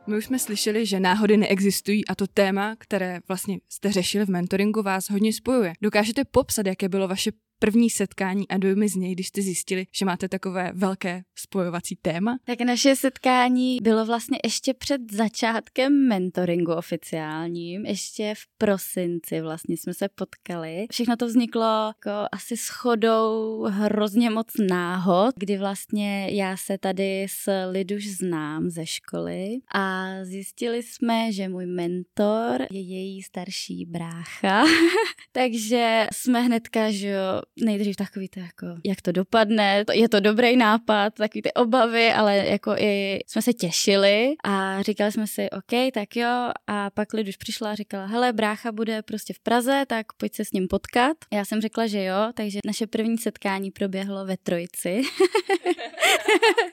My 0.07 0.19
už 0.19 0.25
jsme 0.25 0.39
slyšeli, 0.39 0.87
že 0.87 1.01
náhody 1.01 1.37
neexistují 1.37 2.07
a 2.09 2.15
to 2.15 2.27
téma, 2.27 2.77
které 2.79 3.21
vlastně 3.29 3.59
jste 3.69 3.93
řešili 3.93 4.27
v 4.27 4.29
mentoringu, 4.29 4.83
vás 4.83 5.11
hodně 5.11 5.33
spojuje. 5.33 5.73
Dokážete 5.83 6.25
popsat, 6.25 6.67
jaké 6.67 6.89
bylo 6.89 7.09
vaše 7.09 7.31
první 7.63 7.91
setkání 7.91 8.49
a 8.49 8.59
dojmy 8.59 8.89
z 8.89 8.97
něj, 8.97 9.13
když 9.15 9.29
jste 9.29 9.43
zjistili, 9.43 9.87
že 9.93 10.05
máte 10.05 10.29
takové 10.29 10.71
velké 10.75 11.23
spojovací 11.35 11.97
téma? 12.03 12.39
Tak 12.45 12.61
naše 12.61 12.97
setkání 12.97 13.79
bylo 13.83 14.07
vlastně 14.07 14.39
ještě 14.45 14.75
před 14.75 15.01
začátkem 15.13 16.09
mentoringu 16.09 16.73
oficiálním, 16.73 17.87
ještě 17.87 18.35
v 18.37 18.59
prosinci 18.59 19.41
vlastně 19.41 19.77
jsme 19.77 19.95
se 19.95 20.09
potkali. 20.09 20.87
Všechno 20.91 21.17
to 21.17 21.27
vzniklo 21.27 21.63
jako 21.63 22.11
asi 22.33 22.57
shodou 22.57 23.63
hrozně 23.71 24.31
moc 24.31 24.47
náhod, 24.69 25.35
kdy 25.37 25.59
vlastně 25.59 26.29
já 26.31 26.57
se 26.57 26.79
tady 26.79 27.27
s 27.29 27.67
Liduš 27.71 28.09
znám 28.09 28.71
ze 28.71 28.87
školy 28.87 29.49
a 29.75 30.09
zjistili 30.23 30.83
jsme, 30.83 31.33
že 31.33 31.49
můj 31.49 31.67
mentor 31.67 32.67
je 32.71 32.81
její 32.81 33.23
starší 33.23 33.87
brácha, 33.87 34.65
takže 35.33 36.07
jsme 36.13 36.41
hnedka, 36.41 36.91
že 36.91 37.17
nejdřív 37.61 37.97
takový 37.97 38.29
to 38.29 38.41
jako, 38.41 38.67
jak 38.85 39.03
to 39.03 39.13
dopadne, 39.13 39.85
je 39.93 40.09
to 40.09 40.21
dobrý 40.21 40.57
nápad, 40.57 41.15
takový 41.15 41.43
ty 41.43 41.53
obavy, 41.53 42.13
ale 42.13 42.37
jako 42.37 42.75
i 42.79 43.21
jsme 43.27 43.43
se 43.43 43.53
těšili 43.53 44.35
a 44.45 44.83
říkali 44.83 45.13
jsme 45.13 45.27
si, 45.27 45.51
OK, 45.51 45.93
tak 45.95 46.17
jo, 46.17 46.51
a 46.67 46.91
pak 46.91 47.13
lid 47.13 47.29
už 47.29 47.37
přišla 47.37 47.71
a 47.71 47.75
říkala, 47.75 48.07
hele, 48.07 48.33
brácha 48.33 48.73
bude 48.73 49.03
prostě 49.03 49.35
v 49.35 49.41
Praze, 49.41 49.85
tak 49.89 50.07
pojď 50.13 50.35
se 50.35 50.45
s 50.45 50.53
ním 50.53 50.69
potkat. 50.69 51.17
Já 51.33 51.45
jsem 51.45 51.61
řekla, 51.61 51.87
že 51.87 52.05
jo, 52.05 52.17
takže 52.35 52.59
naše 52.67 52.87
první 52.87 53.19
setkání 53.19 53.71
proběhlo 53.71 54.27
ve 54.27 54.37
Trojici. 54.37 55.03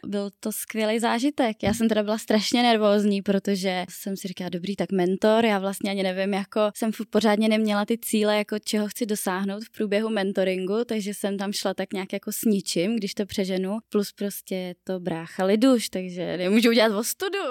Byl 0.06 0.30
to 0.40 0.52
skvělý 0.52 1.00
zážitek. 1.00 1.64
Já 1.64 1.74
jsem 1.74 1.90
teda 1.90 2.04
byla 2.04 2.18
strašně 2.18 2.64
nervózní, 2.64 3.22
protože 3.22 3.86
jsem 3.90 4.18
si 4.18 4.28
říkala, 4.28 4.50
dobrý, 4.50 4.76
tak 4.76 4.92
mentor, 4.92 5.46
já 5.46 5.60
vlastně 5.60 5.92
ani 5.92 6.04
nevím, 6.04 6.34
jako 6.34 6.62
jsem 6.76 6.92
pořádně 7.10 7.50
neměla 7.50 7.86
ty 7.86 7.98
cíle, 7.98 8.38
jako 8.38 8.60
čeho 8.60 8.88
chci 8.88 9.06
dosáhnout 9.06 9.64
v 9.64 9.70
průběhu 9.70 10.10
mentoringu, 10.10 10.69
takže 10.86 11.14
jsem 11.14 11.38
tam 11.38 11.54
šla 11.54 11.74
tak 11.74 11.94
nějak 11.94 12.14
jako 12.14 12.32
s 12.32 12.46
ničím, 12.46 12.96
když 12.96 13.14
to 13.14 13.26
přeženu, 13.26 13.78
plus 13.90 14.12
prostě 14.12 14.76
to 14.84 15.00
brácha 15.00 15.46
liduš, 15.46 15.90
takže 15.90 16.38
nemůžu 16.38 16.70
udělat 16.70 17.00
ostudu. 17.00 17.40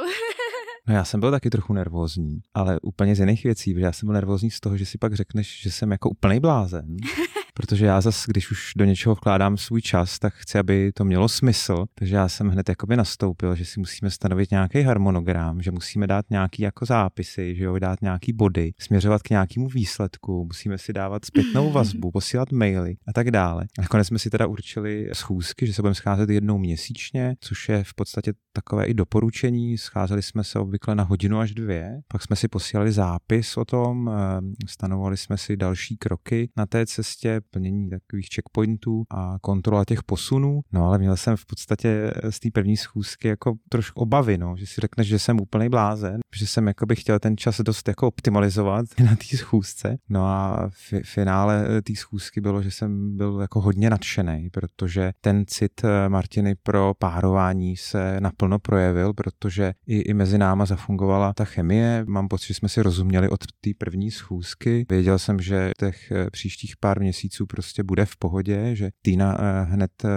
No 0.88 0.94
já 0.94 1.04
jsem 1.04 1.20
byl 1.20 1.31
taky 1.31 1.50
trochu 1.50 1.72
nervózní, 1.72 2.40
ale 2.54 2.81
úplně 2.83 3.14
z 3.14 3.20
jiných 3.20 3.44
věcí, 3.44 3.74
protože 3.74 3.85
já 3.85 3.92
jsem 3.92 4.07
byl 4.07 4.14
nervózní 4.14 4.50
z 4.50 4.61
toho, 4.61 4.76
že 4.76 4.87
si 4.87 4.98
pak 4.98 5.14
řekneš, 5.14 5.62
že 5.62 5.70
jsem 5.70 5.90
jako 5.90 6.11
úplný 6.11 6.40
blázen. 6.40 6.96
protože 7.58 7.86
já 7.86 8.00
zase, 8.00 8.24
když 8.28 8.50
už 8.50 8.72
do 8.76 8.84
něčeho 8.84 9.14
vkládám 9.14 9.56
svůj 9.56 9.82
čas, 9.82 10.18
tak 10.18 10.34
chci, 10.34 10.58
aby 10.58 10.92
to 10.94 11.04
mělo 11.04 11.28
smysl. 11.28 11.86
Takže 11.94 12.16
já 12.16 12.28
jsem 12.28 12.48
hned 12.48 12.68
jakoby 12.68 12.96
nastoupil, 12.96 13.54
že 13.54 13.64
si 13.64 13.80
musíme 13.80 14.10
stanovit 14.10 14.50
nějaký 14.50 14.82
harmonogram, 14.82 15.62
že 15.62 15.70
musíme 15.70 16.06
dát 16.06 16.30
nějaký 16.30 16.62
jako 16.62 16.86
zápisy, 16.86 17.54
že 17.56 17.64
jo, 17.64 17.78
dát 17.78 18.02
nějaký 18.02 18.32
body, 18.32 18.72
směřovat 18.78 19.22
k 19.22 19.30
nějakému 19.30 19.68
výsledku, 19.68 20.44
musíme 20.44 20.78
si 20.78 20.92
dávat 20.92 21.24
zpětnou 21.24 21.72
vazbu, 21.72 22.10
posílat 22.10 22.52
maily 22.52 22.96
a 23.08 23.12
tak 23.12 23.30
dále. 23.30 23.66
Nakonec 23.78 24.06
jsme 24.06 24.18
si 24.18 24.30
teda 24.30 24.46
určili 24.46 25.10
schůzky, 25.12 25.66
že 25.66 25.74
se 25.74 25.82
budeme 25.82 25.94
scházet 25.94 26.30
jednou 26.30 26.58
měsíčně, 26.58 27.36
což 27.40 27.68
je 27.68 27.84
v 27.84 27.94
podstatě 27.94 28.32
takové 28.52 28.86
i 28.86 28.94
doporučení. 28.94 29.78
Scházeli 29.78 30.22
jsme 30.22 30.44
se 30.44 30.58
obvykle 30.58 30.94
na 30.94 31.04
hodinu 31.04 31.38
až 31.38 31.54
dvě, 31.54 32.00
pak 32.08 32.22
jsme 32.22 32.36
si 32.36 32.48
posílali 32.48 32.92
zápis 32.92 33.56
o 33.56 33.64
tom, 33.64 34.10
eh, 34.10 34.66
stanovali 34.68 35.16
jsme 35.16 35.38
si 35.38 35.56
další 35.56 35.96
kroky 35.96 36.50
na 36.56 36.66
té 36.66 36.86
cestě, 36.86 37.40
plnění 37.50 37.90
takových 37.90 38.28
checkpointů 38.34 39.04
a 39.11 39.37
kontrola 39.40 39.84
těch 39.84 40.02
posunů. 40.02 40.61
No 40.72 40.87
ale 40.87 40.98
měl 40.98 41.16
jsem 41.16 41.37
v 41.37 41.46
podstatě 41.46 42.12
z 42.30 42.40
té 42.40 42.48
první 42.52 42.76
schůzky 42.76 43.28
jako 43.28 43.54
trošku 43.68 44.00
obavy, 44.00 44.38
no, 44.38 44.54
že 44.56 44.66
si 44.66 44.80
řekneš, 44.80 45.06
že 45.06 45.18
jsem 45.18 45.40
úplný 45.40 45.68
blázen, 45.68 46.20
že 46.34 46.46
jsem 46.46 46.66
jako 46.66 46.87
bych 46.87 47.00
chtěl 47.00 47.18
ten 47.18 47.37
čas 47.37 47.61
dost 47.61 47.88
jako 47.88 48.06
optimalizovat 48.08 48.87
na 49.04 49.16
té 49.16 49.37
schůzce. 49.37 49.96
No 50.08 50.26
a 50.26 50.68
v 50.70 50.92
finále 51.04 51.82
té 51.82 51.94
schůzky 51.96 52.40
bylo, 52.40 52.62
že 52.62 52.70
jsem 52.70 53.16
byl 53.16 53.40
jako 53.40 53.61
hodně 53.61 53.90
nadšený, 53.90 54.50
protože 54.50 55.12
ten 55.20 55.44
cit 55.46 55.84
eh, 55.84 56.08
Martiny 56.08 56.54
pro 56.62 56.94
párování 56.98 57.76
se 57.76 58.20
naplno 58.20 58.58
projevil, 58.58 59.12
protože 59.12 59.72
i, 59.87 60.00
i 60.00 60.14
mezi 60.14 60.38
náma 60.38 60.66
zafungovala 60.66 61.32
ta 61.32 61.44
chemie. 61.44 62.04
Mám 62.08 62.28
pocit, 62.28 62.46
že 62.46 62.54
jsme 62.54 62.68
si 62.68 62.82
rozuměli 62.82 63.28
od 63.28 63.40
té 63.61 63.70
první 63.78 64.11
schůzky. 64.11 64.87
Věděl 64.90 65.18
jsem, 65.18 65.40
že 65.40 65.70
těch 65.78 66.11
eh, 66.11 66.30
příštích 66.30 66.76
pár 66.76 67.00
měsíců 67.00 67.38
měsíců 67.38 67.46
prostě 67.46 67.83
bude 67.83 68.05
v 68.05 68.16
pohodě, 68.16 68.77
že 68.77 68.90
Týna 69.03 69.38
eh, 69.38 69.64
hned 69.64 69.90
eh, 70.05 70.09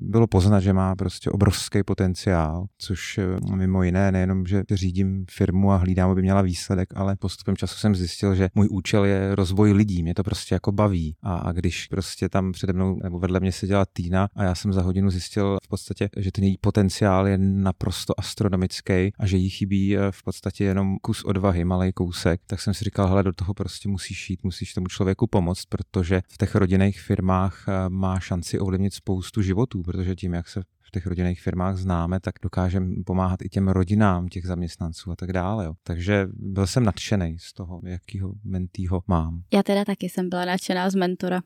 bylo 0.00 0.26
poznat, 0.26 0.60
že 0.60 0.72
má 0.72 0.96
prostě 0.96 1.30
obrovský 1.30 1.82
potenciál, 1.82 2.66
což 2.78 3.18
eh, 3.18 3.54
mimo 3.54 3.82
jiné 3.82 4.12
nejenom, 4.12 4.46
že 4.46 4.62
řídím 4.72 5.24
firmu 5.30 5.72
a 5.72 5.76
hlídám, 5.76 6.10
aby 6.10 6.22
měla 6.22 6.42
výsledek, 6.42 6.88
ale 6.94 7.16
postupem 7.16 7.56
času 7.56 7.78
jsem 7.78 7.94
zjistil, 7.94 8.34
že 8.34 8.48
můj 8.54 8.68
účel 8.70 9.04
je 9.04 9.34
rozvoj 9.34 9.72
lidí, 9.72 10.02
mě 10.02 10.14
to 10.14 10.22
prostě 10.22 10.54
jako 10.54 10.72
baví. 10.72 11.16
A, 11.22 11.34
a 11.34 11.52
když 11.52 11.86
prostě 11.86 12.28
tam 12.28 12.52
přede 12.52 12.72
mnou 12.72 12.98
nebo 13.02 13.18
vedle 13.18 13.40
mě 13.40 13.52
seděla 13.52 13.86
Týna 13.92 14.28
a 14.36 14.44
já 14.44 14.54
jsem 14.54 14.72
za 14.72 14.82
hodinu 14.82 15.10
zjistil 15.10 15.58
v 15.64 15.68
podstatě, 15.68 16.08
že 16.16 16.32
ten 16.32 16.44
její 16.44 16.56
potenciál 16.60 17.28
je 17.28 17.38
naprosto 17.38 18.20
astronomický 18.20 19.12
a 19.18 19.26
že 19.26 19.36
jí 19.36 19.50
chybí 19.50 19.96
v 20.10 20.22
podstatě 20.22 20.64
jenom 20.64 20.96
kus 21.02 21.24
odvahy, 21.24 21.64
malý 21.64 21.92
kousek, 21.92 22.40
tak 22.46 22.60
jsem 22.60 22.74
si 22.74 22.84
říkal, 22.84 23.08
hele, 23.08 23.22
do 23.22 23.32
toho 23.32 23.54
prostě 23.54 23.88
musíš 23.88 24.30
jít, 24.30 24.44
musíš 24.44 24.74
tomu 24.74 24.86
člověku 24.86 25.26
pomoct, 25.26 25.64
protože 25.64 26.22
v 26.28 26.38
těch 26.38 26.54
rodinných 26.70 27.00
firmách 27.00 27.64
eh, 27.68 27.88
má 27.88 28.20
šanci 28.20 28.58
ovlivnit 28.58 28.94
spoustu 28.94 29.42
životů, 29.42 29.82
protože 29.82 30.14
tím, 30.14 30.34
jak 30.34 30.48
se 30.48 30.62
v 30.90 30.92
těch 30.92 31.06
rodinných 31.06 31.40
firmách 31.40 31.76
známe, 31.76 32.20
tak 32.20 32.34
dokážeme 32.42 32.94
pomáhat 33.06 33.42
i 33.42 33.48
těm 33.48 33.68
rodinám 33.68 34.28
těch 34.28 34.46
zaměstnanců 34.46 35.10
a 35.10 35.16
tak 35.16 35.32
dále. 35.32 35.64
Jo. 35.64 35.74
Takže 35.82 36.28
byl 36.32 36.66
jsem 36.66 36.84
nadšený 36.84 37.38
z 37.38 37.52
toho, 37.52 37.80
jakýho 37.84 38.32
mentýho 38.44 39.02
mám. 39.06 39.42
Já 39.52 39.62
teda 39.62 39.84
taky 39.84 40.08
jsem 40.08 40.28
byla 40.28 40.44
nadšená 40.44 40.90
z 40.90 40.94
mentora. 40.94 41.40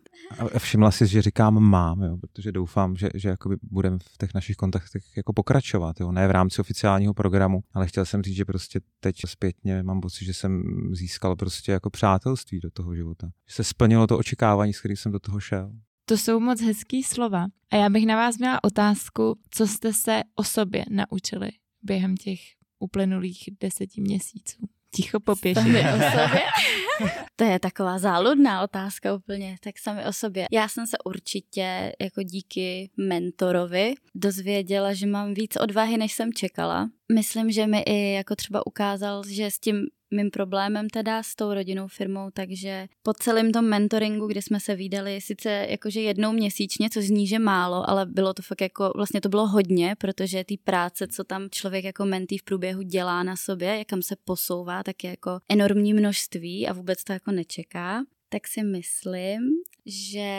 A 0.54 0.58
všimla 0.58 0.90
si, 0.90 1.06
že 1.06 1.22
říkám 1.22 1.60
mám, 1.60 2.02
jo, 2.02 2.16
protože 2.16 2.52
doufám, 2.52 2.96
že, 2.96 3.08
že 3.14 3.36
budeme 3.62 3.98
v 3.98 4.18
těch 4.18 4.34
našich 4.34 4.56
kontaktech 4.56 5.02
jako 5.16 5.32
pokračovat. 5.32 6.00
Jo. 6.00 6.12
Ne 6.12 6.28
v 6.28 6.30
rámci 6.30 6.60
oficiálního 6.60 7.14
programu, 7.14 7.60
ale 7.72 7.86
chtěl 7.86 8.04
jsem 8.04 8.22
říct, 8.22 8.36
že 8.36 8.44
prostě 8.44 8.80
teď 9.00 9.16
zpětně 9.26 9.82
mám 9.82 10.00
pocit, 10.00 10.24
že 10.24 10.34
jsem 10.34 10.64
získal 10.92 11.36
prostě 11.36 11.72
jako 11.72 11.90
přátelství 11.90 12.60
do 12.60 12.70
toho 12.70 12.94
života. 12.94 13.26
Že 13.48 13.54
se 13.54 13.64
splnilo 13.64 14.06
to 14.06 14.18
očekávání, 14.18 14.72
s 14.72 14.78
kterým 14.78 14.96
jsem 14.96 15.12
do 15.12 15.18
toho 15.18 15.40
šel. 15.40 15.72
To 16.04 16.16
jsou 16.16 16.40
moc 16.40 16.60
hezký 16.60 17.02
slova. 17.02 17.46
A 17.70 17.76
já 17.76 17.90
bych 17.90 18.06
na 18.06 18.16
vás 18.16 18.38
měla 18.38 18.64
otázku, 18.64 19.38
co 19.50 19.66
jste 19.66 19.92
se 19.92 20.22
o 20.34 20.44
sobě 20.44 20.84
naučili 20.90 21.50
během 21.82 22.16
těch 22.16 22.40
uplynulých 22.78 23.48
deseti 23.60 24.00
měsíců. 24.00 24.68
Ticho 24.94 25.20
popěši. 25.20 25.60
o 25.60 26.10
sobě? 26.10 26.42
to 27.36 27.44
je 27.44 27.58
taková 27.58 27.98
záludná 27.98 28.62
otázka 28.62 29.14
úplně, 29.14 29.56
tak 29.60 29.78
sami 29.78 30.06
o 30.06 30.12
sobě. 30.12 30.46
Já 30.52 30.68
jsem 30.68 30.86
se 30.86 30.96
určitě 31.04 31.92
jako 32.00 32.22
díky 32.22 32.90
mentorovi 32.96 33.94
dozvěděla, 34.14 34.94
že 34.94 35.06
mám 35.06 35.34
víc 35.34 35.56
odvahy, 35.56 35.96
než 35.96 36.12
jsem 36.12 36.32
čekala. 36.32 36.90
Myslím, 37.14 37.50
že 37.50 37.66
mi 37.66 37.80
i 37.86 38.12
jako 38.12 38.36
třeba 38.36 38.66
ukázal, 38.66 39.22
že 39.28 39.50
s 39.50 39.58
tím 39.58 39.86
mým 40.14 40.30
problémem 40.30 40.88
teda 40.88 41.22
s 41.22 41.34
tou 41.34 41.54
rodinnou 41.54 41.88
firmou, 41.88 42.30
takže 42.32 42.86
po 43.02 43.12
celém 43.12 43.52
tom 43.52 43.64
mentoringu, 43.64 44.26
kde 44.26 44.42
jsme 44.42 44.60
se 44.60 44.74
výdali 44.74 45.20
sice 45.20 45.66
jakože 45.70 46.00
jednou 46.00 46.32
měsíčně, 46.32 46.90
což 46.90 47.04
zní, 47.04 47.26
že 47.26 47.38
málo, 47.38 47.90
ale 47.90 48.06
bylo 48.06 48.34
to 48.34 48.42
fakt 48.42 48.60
jako, 48.60 48.92
vlastně 48.96 49.20
to 49.20 49.28
bylo 49.28 49.46
hodně, 49.46 49.96
protože 49.98 50.44
ty 50.44 50.56
práce, 50.56 51.08
co 51.08 51.24
tam 51.24 51.50
člověk 51.50 51.84
jako 51.84 52.04
mentý 52.04 52.38
v 52.38 52.42
průběhu 52.42 52.82
dělá 52.82 53.22
na 53.22 53.36
sobě, 53.36 53.78
jakam 53.78 54.02
se 54.02 54.16
posouvá, 54.24 54.82
tak 54.82 55.04
je 55.04 55.10
jako 55.10 55.38
enormní 55.48 55.94
množství 55.94 56.68
a 56.68 56.72
vůbec 56.72 57.04
to 57.04 57.12
jako 57.12 57.30
nečeká 57.30 58.04
tak 58.34 58.48
si 58.48 58.62
myslím, 58.62 59.50
že 59.86 60.30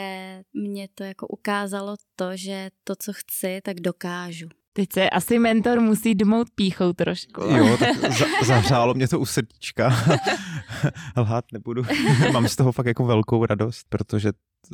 mě 0.52 0.88
to 0.94 1.04
jako 1.04 1.26
ukázalo 1.26 1.96
to, 2.16 2.36
že 2.36 2.70
to, 2.84 2.96
co 2.96 3.12
chci, 3.12 3.60
tak 3.64 3.80
dokážu. 3.80 4.48
Teď 4.76 4.92
se 4.92 5.10
asi 5.10 5.38
mentor 5.38 5.80
musí 5.80 6.14
dmout 6.14 6.48
píchou 6.54 6.92
trošku. 6.92 7.40
Jo, 7.40 7.76
tak 7.78 8.12
za, 8.18 8.26
zahřálo 8.44 8.94
mě 8.94 9.08
to 9.08 9.20
u 9.20 9.26
srdíčka. 9.26 9.88
Lhát 11.16 11.44
nebudu. 11.52 11.82
Mám 12.32 12.48
z 12.48 12.56
toho 12.56 12.72
fakt 12.72 12.86
jako 12.86 13.06
velkou 13.06 13.46
radost, 13.46 13.86
protože 13.88 14.32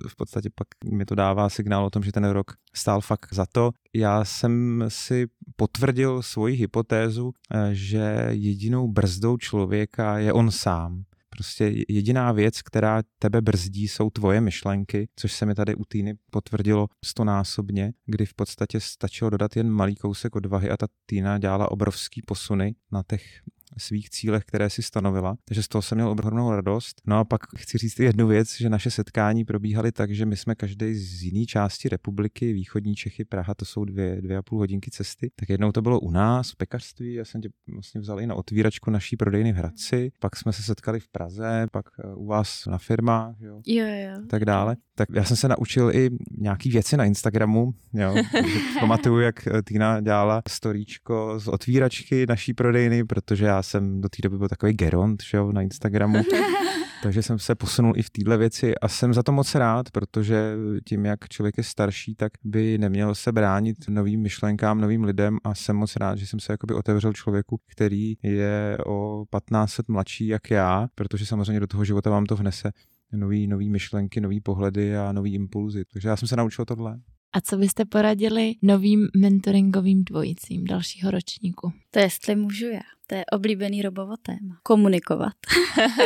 v 0.09 0.17
podstatě 0.17 0.51
pak 0.55 0.69
mi 0.85 1.05
to 1.05 1.15
dává 1.15 1.49
signál 1.49 1.85
o 1.85 1.91
tom, 1.91 2.03
že 2.03 2.12
ten 2.12 2.25
rok 2.25 2.53
stál 2.75 3.01
fakt 3.01 3.29
za 3.33 3.47
to. 3.53 3.71
Já 3.95 4.25
jsem 4.25 4.85
si 4.88 5.27
potvrdil 5.57 6.23
svoji 6.23 6.57
hypotézu, 6.57 7.33
eh, 7.55 7.69
že 7.73 8.27
jedinou 8.31 8.88
brzdou 8.88 9.37
člověka 9.37 10.19
je 10.19 10.33
on 10.33 10.51
sám. 10.51 11.03
Prostě 11.37 11.75
jediná 11.88 12.33
věc, 12.33 12.62
která 12.62 13.03
tebe 13.18 13.40
brzdí, 13.40 13.88
jsou 13.88 14.11
tvoje 14.11 14.40
myšlenky, 14.40 15.09
což 15.16 15.33
se 15.33 15.47
mi 15.47 15.55
tady 15.55 15.75
u 15.75 15.85
Týny 15.85 16.14
potvrdilo 16.31 16.88
stonásobně, 17.05 17.92
kdy 18.07 18.27
v 18.27 18.35
podstatě 18.35 18.81
stačilo 18.81 19.31
dodat 19.31 19.57
jen 19.57 19.71
malý 19.71 19.97
kousek 19.97 20.37
odvahy 20.37 20.71
a 20.71 20.77
ta 20.77 20.87
Týna 21.07 21.38
dělala 21.38 21.71
obrovský 21.71 22.23
posuny 22.27 22.75
na 22.92 23.03
těch 23.09 23.40
svých 23.79 24.11
cílech, 24.11 24.45
které 24.45 24.71
si 24.71 24.83
stanovila. 24.83 25.37
Takže 25.45 25.63
z 25.63 25.69
toho 25.69 25.83
jsem 25.83 25.99
měl 25.99 26.09
ohromnou 26.09 26.51
radost. 26.51 27.03
No 27.07 27.19
a 27.19 27.25
pak 27.25 27.41
chci 27.57 27.79
říct 27.79 27.99
jednu 27.99 28.27
věc, 28.27 28.57
že 28.57 28.69
naše 28.69 28.91
setkání 28.91 29.45
probíhaly 29.45 29.93
tak, 29.93 30.15
že 30.15 30.27
my 30.27 30.37
jsme 30.37 30.55
každý 30.55 30.95
z 30.95 31.23
jiné 31.23 31.47
části 31.47 31.89
republiky, 31.89 32.53
východní 32.53 32.95
Čechy, 32.95 33.25
Praha, 33.25 33.55
to 33.55 33.65
jsou 33.65 33.85
dvě, 33.85 34.23
dvě 34.23 34.37
a 34.37 34.43
půl 34.43 34.59
hodinky 34.59 34.91
cesty. 34.91 35.31
Tak 35.37 35.49
jednou 35.49 35.73
to 35.73 35.83
bylo 35.83 36.01
u 36.01 36.11
nás 36.11 36.51
v 36.51 36.57
pekařství, 36.57 37.15
já 37.15 37.25
jsem 37.25 37.41
tě 37.41 37.49
vlastně 37.73 38.01
vzal 38.01 38.21
i 38.21 38.27
na 38.27 38.35
otvíračku 38.35 38.91
naší 38.91 39.17
prodejny 39.17 39.53
v 39.53 39.57
Hradci, 39.57 40.13
pak 40.21 40.37
jsme 40.37 40.53
se 40.53 40.63
setkali 40.63 41.01
v 41.01 41.09
Praze, 41.09 41.67
pak 41.73 41.85
eh, 42.05 42.15
u 42.15 42.27
vás 42.27 42.67
na 42.67 42.79
firmách, 42.79 43.37
jo, 43.41 43.61
jo, 43.67 43.87
jo. 43.87 44.27
tak 44.31 44.45
dále. 44.45 44.77
Tak 44.95 45.09
já 45.15 45.25
jsem 45.25 45.37
se 45.37 45.49
naučil 45.49 45.91
i 45.95 46.11
nějaký 46.39 46.71
věci 46.71 46.97
na 46.97 47.05
Instagramu, 47.05 47.75
jo. 47.95 48.15
Pamatuju, 48.81 49.21
jak 49.21 49.49
Týna 49.65 50.01
dělala 50.01 50.43
storíčko 50.49 51.41
z 51.41 51.49
otvíračky 51.49 52.27
naší 52.27 52.55
prodejny, 52.55 53.05
protože 53.05 53.45
já 53.45 53.62
jsem 53.62 54.01
do 54.01 54.09
té 54.09 54.16
doby 54.22 54.38
byl 54.38 54.48
takový 54.48 54.72
geront, 54.72 55.22
že 55.22 55.37
jo, 55.37 55.53
na 55.53 55.62
Instagramu. 55.62 56.18
Takže 57.03 57.22
jsem 57.22 57.38
se 57.38 57.55
posunul 57.55 57.92
i 57.96 58.03
v 58.03 58.11
téhle 58.11 58.37
věci 58.37 58.75
a 58.79 58.88
jsem 58.88 59.14
za 59.14 59.22
to 59.22 59.33
moc 59.33 59.55
rád, 59.55 59.90
protože 59.90 60.55
tím, 60.88 61.05
jak 61.05 61.29
člověk 61.29 61.59
je 61.59 61.64
starší, 61.64 62.14
tak 62.14 62.33
by 62.44 62.79
neměl 62.79 63.14
se 63.14 63.33
bránit 63.33 63.77
novým 63.88 64.20
myšlenkám, 64.20 64.81
novým 64.81 65.05
lidem 65.05 65.38
a 65.44 65.55
jsem 65.55 65.77
moc 65.77 65.96
rád, 65.96 66.18
že 66.18 66.27
jsem 66.27 66.40
se 66.40 66.53
jakoby 66.53 66.75
otevřel 66.75 67.12
člověku, 67.12 67.61
který 67.70 68.14
je 68.22 68.79
o 68.87 69.25
15 69.31 69.79
let 69.79 69.88
mladší 69.88 70.27
jak 70.27 70.51
já, 70.51 70.88
protože 70.94 71.27
samozřejmě 71.27 71.61
do 71.61 71.66
toho 71.66 71.85
života 71.85 72.11
vám 72.11 72.27
to 72.27 72.37
vnese 72.37 72.72
nový, 73.12 73.46
nový 73.46 73.70
myšlenky, 73.70 74.20
nový 74.20 74.40
pohledy 74.40 74.96
a 74.96 75.12
nový 75.12 75.35
impulzy. 75.35 75.85
Takže 75.92 76.09
já 76.09 76.16
jsem 76.16 76.29
se 76.29 76.37
naučil 76.37 76.64
tohle. 76.64 76.98
A 77.35 77.40
co 77.40 77.57
byste 77.57 77.85
poradili 77.85 78.55
novým 78.62 79.09
mentoringovým 79.16 80.05
dvojicím 80.05 80.64
dalšího 80.64 81.11
ročníku? 81.11 81.72
To 81.90 81.98
jestli 81.98 82.37
můžu 82.37 82.66
já. 82.66 82.81
To 83.12 83.16
je 83.16 83.25
oblíbený 83.33 83.83
robovo 83.83 84.16
téma. 84.16 84.61
Komunikovat. 84.62 85.33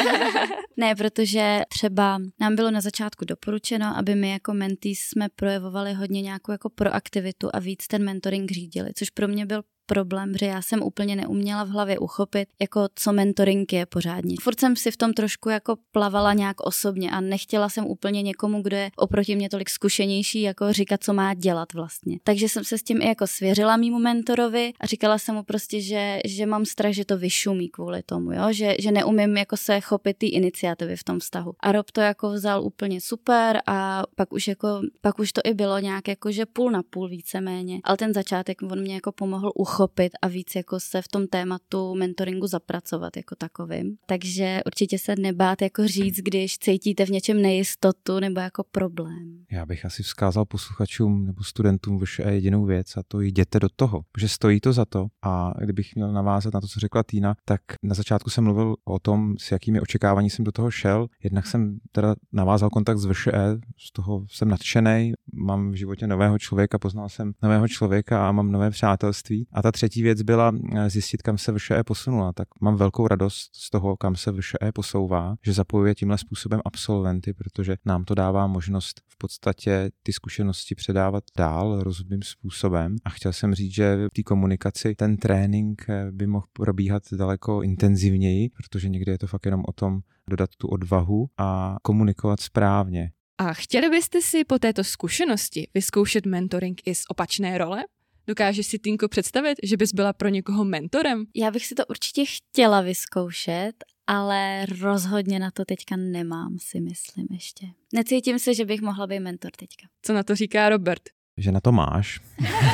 ne, 0.77 0.95
protože 0.95 1.63
třeba 1.69 2.19
nám 2.41 2.57
bylo 2.57 2.71
na 2.71 2.81
začátku 2.81 3.25
doporučeno, 3.25 3.97
aby 3.97 4.15
my 4.15 4.31
jako 4.31 4.55
mentees 4.55 4.99
jsme 4.99 5.29
projevovali 5.37 5.93
hodně 5.93 6.23
nějakou 6.23 6.53
jako 6.53 6.71
proaktivitu 6.71 7.49
a 7.53 7.59
víc 7.59 7.87
ten 7.87 8.05
mentoring 8.05 8.51
řídili, 8.51 8.91
což 8.95 9.11
pro 9.11 9.29
mě 9.29 9.47
byl 9.47 9.63
problém, 9.87 10.37
že 10.37 10.47
já 10.47 10.63
jsem 10.63 10.83
úplně 10.83 11.17
neuměla 11.17 11.65
v 11.65 11.69
hlavě 11.69 11.99
uchopit, 11.99 12.49
jako 12.61 12.89
co 12.95 13.13
mentoring 13.13 13.73
je 13.73 13.87
pořádně. 13.87 14.37
Furt 14.41 14.61
jsem 14.61 14.77
si 14.77 14.91
v 14.91 14.97
tom 14.97 15.13
trošku 15.13 15.49
jako 15.49 15.77
plavala 15.93 16.33
nějak 16.33 16.61
osobně 16.61 17.11
a 17.11 17.21
nechtěla 17.21 17.69
jsem 17.69 17.87
úplně 17.87 18.23
někomu, 18.23 18.63
kdo 18.63 18.77
je 18.77 18.91
oproti 18.97 19.37
mě 19.37 19.49
tolik 19.49 19.71
zkušenější, 19.71 20.41
jako 20.41 20.73
říkat, 20.73 21.05
co 21.05 21.13
má 21.13 21.35
dělat 21.35 21.73
vlastně. 21.73 22.19
Takže 22.25 22.49
jsem 22.49 22.65
se 22.65 22.79
s 22.79 22.83
tím 22.83 23.03
i 23.03 23.07
jako 23.07 23.27
svěřila 23.27 23.77
mýmu 23.77 23.99
mentorovi 23.99 24.73
a 24.81 24.87
říkala 24.87 25.19
jsem 25.19 25.35
mu 25.35 25.43
prostě, 25.43 25.81
že, 25.81 26.19
že 26.25 26.47
mám 26.47 26.65
strach, 26.65 26.93
že 26.93 27.05
to 27.05 27.19
vyšumí 27.19 27.69
kvůli 27.69 28.03
tomu, 28.03 28.33
jo? 28.33 28.47
Že, 28.51 28.77
že 28.79 28.93
neumím 28.93 29.37
jako 29.37 29.57
se 29.57 29.81
chopit 29.81 30.17
té 30.17 30.27
iniciativy 30.27 30.97
v 30.97 31.05
tom 31.05 31.19
vztahu. 31.19 31.53
A 31.61 31.73
Rob 31.73 31.91
to 31.91 32.01
jako 32.01 32.31
vzal 32.31 32.63
úplně 32.63 33.01
super 33.01 33.61
a 33.67 34.03
pak 34.15 34.33
už 34.33 34.49
jako, 34.49 34.81
pak 35.01 35.19
už 35.19 35.33
to 35.33 35.41
i 35.45 35.55
bylo 35.55 35.79
nějak 35.79 36.09
jako, 36.09 36.33
že 36.33 36.47
půl 36.47 36.71
na 36.71 36.83
půl 36.91 37.09
víceméně. 37.09 37.81
Ale 37.85 37.97
ten 37.97 38.15
začátek 38.15 38.63
on 38.63 38.81
mě 38.81 38.95
jako 38.95 39.13
pomohl 39.13 39.53
uchopit 39.55 39.76
uchopit 39.77 40.13
a 40.23 40.29
víc 40.29 40.55
jako 40.55 40.81
se 40.81 41.03
v 41.03 41.09
tom 41.09 41.27
tématu 41.27 41.95
mentoringu 41.95 42.47
zapracovat 42.47 43.17
jako 43.17 43.35
takovým. 43.35 43.97
Takže 44.07 44.61
určitě 44.67 44.99
se 44.99 45.15
nebát 45.19 45.63
jako 45.63 45.87
říct, 45.87 46.17
když 46.17 46.59
cítíte 46.59 47.07
v 47.07 47.11
něčem 47.11 47.43
nejistotu 47.43 48.21
nebo 48.21 48.41
jako 48.41 48.65
problém. 48.71 49.45
Já 49.51 49.67
bych 49.67 49.85
asi 49.85 50.03
vzkázal 50.03 50.45
posluchačům 50.45 51.27
nebo 51.27 51.43
studentům 51.43 51.99
vyše 51.99 52.23
jedinou 52.23 52.65
věc 52.65 52.97
a 52.97 53.03
to 53.09 53.21
jděte 53.21 53.61
do 53.61 53.69
toho, 53.77 54.03
že 54.19 54.29
stojí 54.29 54.61
to 54.61 54.73
za 54.73 54.85
to 54.85 55.07
a 55.23 55.53
kdybych 55.61 55.95
měl 55.95 56.13
navázat 56.13 56.55
na 56.55 56.61
to, 56.61 56.67
co 56.67 56.81
řekla 56.81 57.03
Týna, 57.03 57.35
tak 57.45 57.61
na 57.83 57.95
začátku 57.95 58.31
jsem 58.31 58.45
mluvil 58.45 58.77
o 58.85 58.99
tom, 58.99 59.35
s 59.39 59.53
jakými 59.53 59.81
očekávání 59.81 60.31
jsem 60.31 60.45
do 60.45 60.53
toho 60.53 60.71
šel. 60.71 61.07
Jednak 61.23 61.47
jsem 61.47 61.79
teda 61.93 62.15
navázal 62.33 62.71
kontakt 62.71 62.99
s 62.99 63.07
VŠE, 63.07 63.59
z 63.79 63.93
toho 63.93 64.25
jsem 64.29 64.49
nadšený, 64.49 65.13
mám 65.33 65.71
v 65.71 65.75
životě 65.75 66.07
nového 66.07 66.39
člověka, 66.39 66.79
poznal 66.79 67.09
jsem 67.09 67.33
nového 67.43 67.69
člověka 67.69 68.29
a 68.29 68.33
mám 68.33 68.53
nové 68.53 68.71
přátelství. 68.71 69.47
A 69.53 69.63
ta 69.67 69.73
třetí 69.73 70.03
věc 70.03 70.23
byla 70.23 70.53
eh, 70.75 70.91
zjistit, 70.91 71.23
kam 71.23 71.39
se 71.39 71.53
VŠE 71.53 71.85
posunula. 71.85 72.33
Tak 72.33 72.49
mám 72.61 72.77
velkou 72.77 73.09
radost 73.09 73.51
z 73.53 73.71
toho, 73.71 73.97
kam 73.97 74.17
se 74.17 74.33
VŠE 74.33 74.73
posouvá, 74.75 75.37
že 75.45 75.53
zapojuje 75.53 75.95
tímhle 75.95 76.19
způsobem 76.19 76.61
absolventy, 76.65 77.33
protože 77.33 77.77
nám 77.85 78.05
to 78.05 78.15
dává 78.15 78.47
možnost 78.47 79.01
v 79.09 79.19
podstatě 79.19 79.91
ty 80.03 80.13
zkušenosti 80.13 80.75
předávat 80.75 81.25
dál 81.39 81.83
rozumným 81.83 82.23
způsobem. 82.23 82.97
A 83.05 83.11
chtěl 83.11 83.33
jsem 83.33 83.55
říct, 83.55 83.75
že 83.75 83.97
v 83.97 84.11
té 84.17 84.23
komunikaci 84.23 84.95
ten 84.95 85.17
trénink 85.17 85.85
eh, 85.89 86.13
by 86.13 86.27
mohl 86.27 86.47
probíhat 86.53 87.03
daleko 87.13 87.63
intenzivněji, 87.63 88.49
protože 88.49 88.89
někdy 88.89 89.11
je 89.13 89.19
to 89.19 89.27
fakt 89.27 89.47
jenom 89.47 89.63
o 89.69 89.73
tom 89.73 90.01
dodat 90.31 90.51
tu 90.59 90.69
odvahu 90.69 91.27
a 91.39 91.77
komunikovat 91.83 92.41
správně. 92.41 93.11
A 93.39 93.53
chtěli 93.53 93.91
byste 93.91 94.23
si 94.23 94.45
po 94.45 94.59
této 94.59 94.85
zkušenosti 94.85 95.69
vyzkoušet 95.75 96.27
mentoring 96.27 96.81
i 96.87 96.95
z 96.95 97.03
opačné 97.09 97.59
role? 97.59 97.85
Dokážeš 98.29 98.67
si, 98.67 98.79
Tinko, 98.79 99.09
představit, 99.09 99.59
že 99.63 99.77
bys 99.77 99.93
byla 99.93 100.13
pro 100.13 100.29
někoho 100.29 100.65
mentorem? 100.65 101.25
Já 101.35 101.51
bych 101.51 101.67
si 101.67 101.75
to 101.75 101.87
určitě 101.87 102.25
chtěla 102.27 102.81
vyzkoušet, 102.81 103.73
ale 104.07 104.67
rozhodně 104.67 105.39
na 105.39 105.51
to 105.51 105.65
teďka 105.65 105.97
nemám, 105.97 106.57
si 106.59 106.81
myslím 106.81 107.27
ještě. 107.31 107.67
Necítím 107.95 108.39
se, 108.39 108.55
že 108.55 108.65
bych 108.65 108.81
mohla 108.81 109.07
být 109.07 109.21
mentor 109.21 109.51
teďka. 109.59 109.87
Co 110.03 110.13
na 110.13 110.23
to 110.23 110.35
říká 110.35 110.69
Robert? 110.69 111.03
že 111.39 111.53
na 111.53 111.61
to 111.61 111.73
máš. 111.73 112.21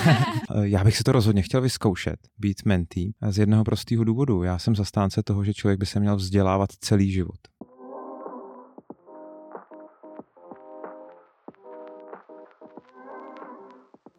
Já 0.62 0.84
bych 0.84 0.96
si 0.96 1.04
to 1.04 1.12
rozhodně 1.12 1.42
chtěl 1.42 1.60
vyzkoušet, 1.60 2.16
být 2.38 2.64
mentý, 2.64 3.12
z 3.30 3.38
jednoho 3.38 3.64
prostého 3.64 4.04
důvodu. 4.04 4.42
Já 4.42 4.58
jsem 4.58 4.76
zastánce 4.76 5.22
toho, 5.22 5.44
že 5.44 5.54
člověk 5.54 5.80
by 5.80 5.86
se 5.86 6.00
měl 6.00 6.16
vzdělávat 6.16 6.70
celý 6.80 7.10
život. 7.10 7.38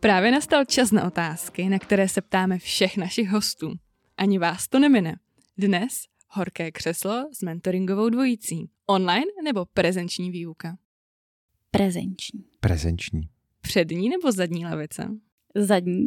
Právě 0.04 0.32
nastal 0.32 0.66
čas 0.66 0.92
na 0.92 1.08
otázky, 1.08 1.70
na 1.70 1.80
které 1.80 2.08
se 2.08 2.22
ptáme 2.22 2.60
všech 2.60 2.98
našich 2.98 3.30
hostů. 3.30 3.74
Ani 4.18 4.40
vás 4.40 4.68
to 4.68 4.80
nemine. 4.80 5.16
Dnes 5.58 5.94
horké 6.28 6.72
křeslo 6.72 7.30
s 7.34 7.42
mentoringovou 7.42 8.10
dvojicí. 8.10 8.70
Online 8.86 9.26
nebo 9.44 9.66
prezenční 9.66 10.32
výuka? 10.32 10.78
Prezenční. 11.72 12.46
Prezenční. 12.60 13.30
Přední 13.62 14.10
nebo 14.10 14.32
zadní 14.32 14.66
lavice? 14.66 15.08
Zadní. 15.56 16.06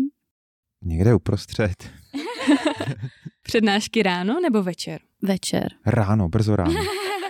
Někde 0.85 1.15
uprostřed. 1.15 1.91
Přednášky 3.43 4.03
ráno 4.03 4.41
nebo 4.41 4.63
večer? 4.63 5.01
Večer. 5.23 5.69
Ráno, 5.87 6.29
brzo 6.29 6.57
ráno. 6.57 6.81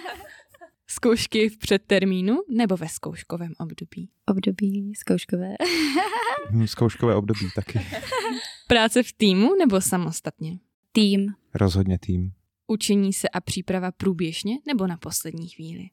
Zkoušky 0.87 1.49
v 1.49 1.59
předtermínu 1.59 2.37
nebo 2.51 2.77
ve 2.77 2.89
zkouškovém 2.89 3.53
období? 3.59 4.11
Období 4.27 4.93
zkouškové. 4.95 5.49
Hm, 6.51 6.67
Zkouškové 6.67 7.15
období 7.15 7.49
taky. 7.55 7.81
Práce 8.69 9.03
v 9.03 9.13
týmu 9.13 9.55
nebo 9.59 9.81
samostatně? 9.81 10.59
Tým. 10.93 11.33
Rozhodně 11.55 11.99
tým. 11.99 12.33
Učení 12.67 13.13
se 13.13 13.29
a 13.29 13.41
příprava 13.41 13.93
průběžně 13.93 14.59
nebo 14.67 14.87
na 14.87 14.97
poslední 14.97 15.49
chvíli? 15.49 15.85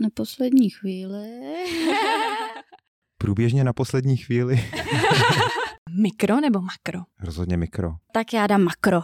Na 0.00 0.08
poslední 0.14 0.70
chvíli. 0.70 1.28
Průběžně 3.18 3.64
na 3.64 3.72
poslední 3.72 4.16
chvíli. 4.16 4.64
Mikro 6.02 6.40
nebo 6.40 6.60
makro? 6.60 7.00
Rozhodně 7.20 7.56
mikro. 7.56 7.90
tak 8.12 8.32
já 8.32 8.46
dám 8.46 8.62
makro. 8.62 9.00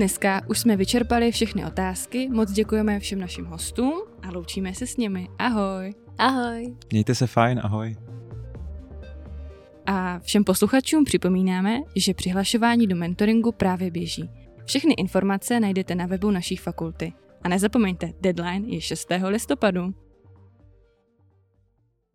Dneska 0.00 0.40
už 0.48 0.58
jsme 0.58 0.76
vyčerpali 0.76 1.32
všechny 1.32 1.64
otázky, 1.66 2.28
moc 2.28 2.52
děkujeme 2.52 3.00
všem 3.00 3.20
našim 3.20 3.44
hostům 3.44 3.92
a 4.22 4.30
loučíme 4.30 4.74
se 4.74 4.86
s 4.86 4.96
nimi. 4.96 5.28
Ahoj! 5.38 5.94
Ahoj. 6.18 6.76
Mějte 6.92 7.14
se 7.14 7.26
fajn, 7.26 7.60
ahoj. 7.64 7.96
A 9.86 10.18
všem 10.18 10.44
posluchačům 10.44 11.04
připomínáme, 11.04 11.78
že 11.96 12.14
přihlašování 12.14 12.86
do 12.86 12.96
mentoringu 12.96 13.52
právě 13.52 13.90
běží. 13.90 14.30
Všechny 14.64 14.94
informace 14.94 15.60
najdete 15.60 15.94
na 15.94 16.06
webu 16.06 16.30
naší 16.30 16.56
fakulty. 16.56 17.12
A 17.42 17.48
nezapomeňte, 17.48 18.12
deadline 18.20 18.68
je 18.68 18.80
6. 18.80 19.08
listopadu. 19.28 19.94